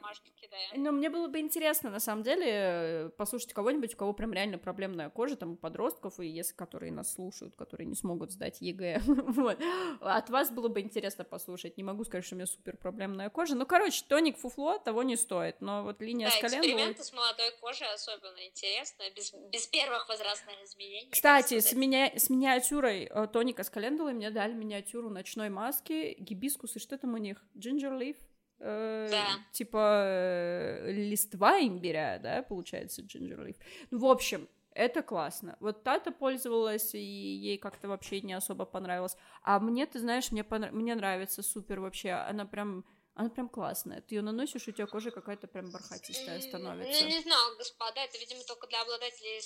[0.74, 4.32] Ну, мне было бы интересно, на самом деле, деле э, послушать кого-нибудь, у кого прям
[4.32, 9.00] реально проблемная кожа, там, подростков, и если которые нас слушают, которые не смогут сдать ЕГЭ,
[9.06, 9.58] вот.
[10.00, 11.76] От вас было бы интересно послушать.
[11.76, 13.54] Не могу сказать, что у меня супер проблемная кожа.
[13.54, 16.60] Ну, короче, тоник фуфло того не стоит, но вот линия да, с коленом...
[16.60, 21.10] эксперименты с молодой кожей особенно интересно, без, без первых возрастных изменений.
[21.10, 26.76] Кстати, с, меня, с миниатюрой э, тоника с календулой мне дали миниатюру ночной маски, гибискус,
[26.76, 27.44] и что там у них?
[27.54, 28.16] Ginger leaf?
[28.60, 29.26] Э, да.
[29.52, 33.56] типа э, листва имбиря, да, получается, leaf.
[33.90, 35.56] Ну, в общем, это классно.
[35.60, 39.16] Вот Тата пользовалась, и ей как-то вообще не особо понравилось.
[39.42, 40.72] А мне, ты знаешь, мне, понрав...
[40.72, 42.12] мне нравится супер вообще.
[42.12, 42.84] Она прям
[43.18, 44.00] она прям классная.
[44.00, 47.02] Ты ее наносишь, у тебя кожа какая-то прям бархатистая становится.
[47.02, 49.42] Ну, не знаю, господа, это, видимо, только для обладателей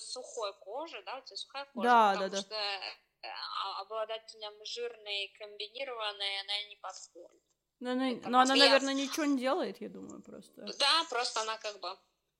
[0.00, 3.28] сухой кожи, да, у тебя сухая кожа, да, потому да, что э,
[3.64, 7.42] а, обладателям жирной комбинированной она не подходит.
[7.80, 10.62] Но она, но она наверное, ничего не делает, я думаю, просто.
[10.78, 11.88] Да, просто она как бы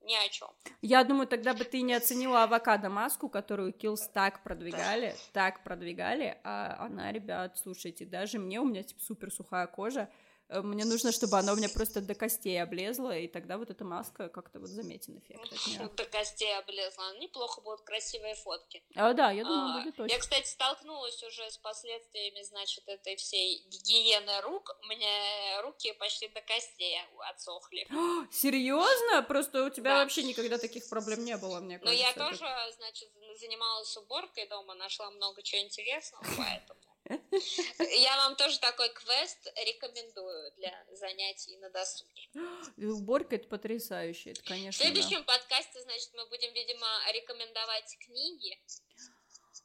[0.07, 0.49] ни о чем.
[0.82, 6.76] Я думаю, тогда бы ты не оценила авокадо-маску, которую Kills так продвигали, так продвигали, а
[6.87, 10.09] она, ребят, слушайте, даже мне, у меня типа супер сухая кожа,
[10.49, 14.28] мне нужно, чтобы она у меня просто до костей облезла, и тогда вот эта маска
[14.28, 15.90] как-то вот заметен эффект от нее.
[15.97, 17.16] До костей облезла.
[17.18, 18.82] Неплохо будут красивые фотки.
[18.94, 20.12] А, да, я думаю, а, будет точно.
[20.12, 24.76] Я, кстати, столкнулась уже с последствиями, значит, этой всей гигиены рук.
[24.82, 26.97] У меня руки почти до костей
[27.30, 27.86] отсохли.
[28.30, 29.22] Серьезно?
[29.22, 30.03] Просто у тебя да.
[30.03, 31.92] вообще никогда таких проблем не было, мне кажется.
[31.92, 33.09] Ну, я тоже, значит,
[33.40, 36.80] занималась уборкой дома, нашла много чего интересного, поэтому...
[37.09, 42.28] Я вам тоже такой квест рекомендую для занятий на досуге.
[42.76, 44.84] Уборка это потрясающе, это, конечно.
[44.84, 45.34] В следующем да.
[45.34, 48.59] подкасте, значит, мы будем, видимо, рекомендовать книги.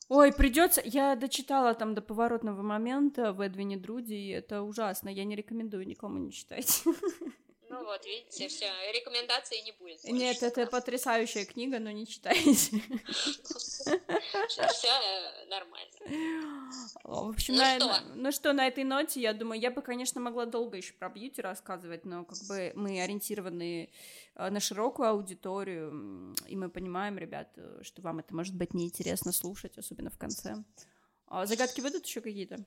[0.10, 0.82] Ой, придется.
[0.84, 5.08] Я дочитала там до поворотного момента в Эдвине Друди, и это ужасно.
[5.08, 6.84] Я не рекомендую никому не читать.
[7.72, 10.04] Ну вот, видите, все, рекомендаций не будет.
[10.04, 12.82] Нет, это потрясающая книга, но не читайте.
[14.50, 16.92] Все э, нормально.
[17.04, 18.02] В общем, ну, на, что?
[18.16, 21.42] ну что, на этой ноте, я думаю, я бы, конечно, могла долго еще про бьюти
[21.42, 23.90] рассказывать, но как бы мы ориентированы
[24.36, 29.78] э, на широкую аудиторию, и мы понимаем, ребят, что вам это может быть неинтересно слушать,
[29.78, 30.58] особенно в конце.
[31.28, 32.58] А загадки будут еще какие-то?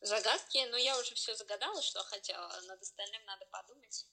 [0.00, 4.06] Загадки, но я уже все загадала, что хотела, над остальным надо подумать.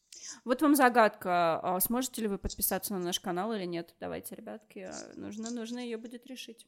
[0.43, 1.59] Вот вам загадка.
[1.61, 3.93] А сможете ли вы подписаться на наш канал или нет?
[3.99, 6.65] Давайте, ребятки, нужно, нужно ее будет решить.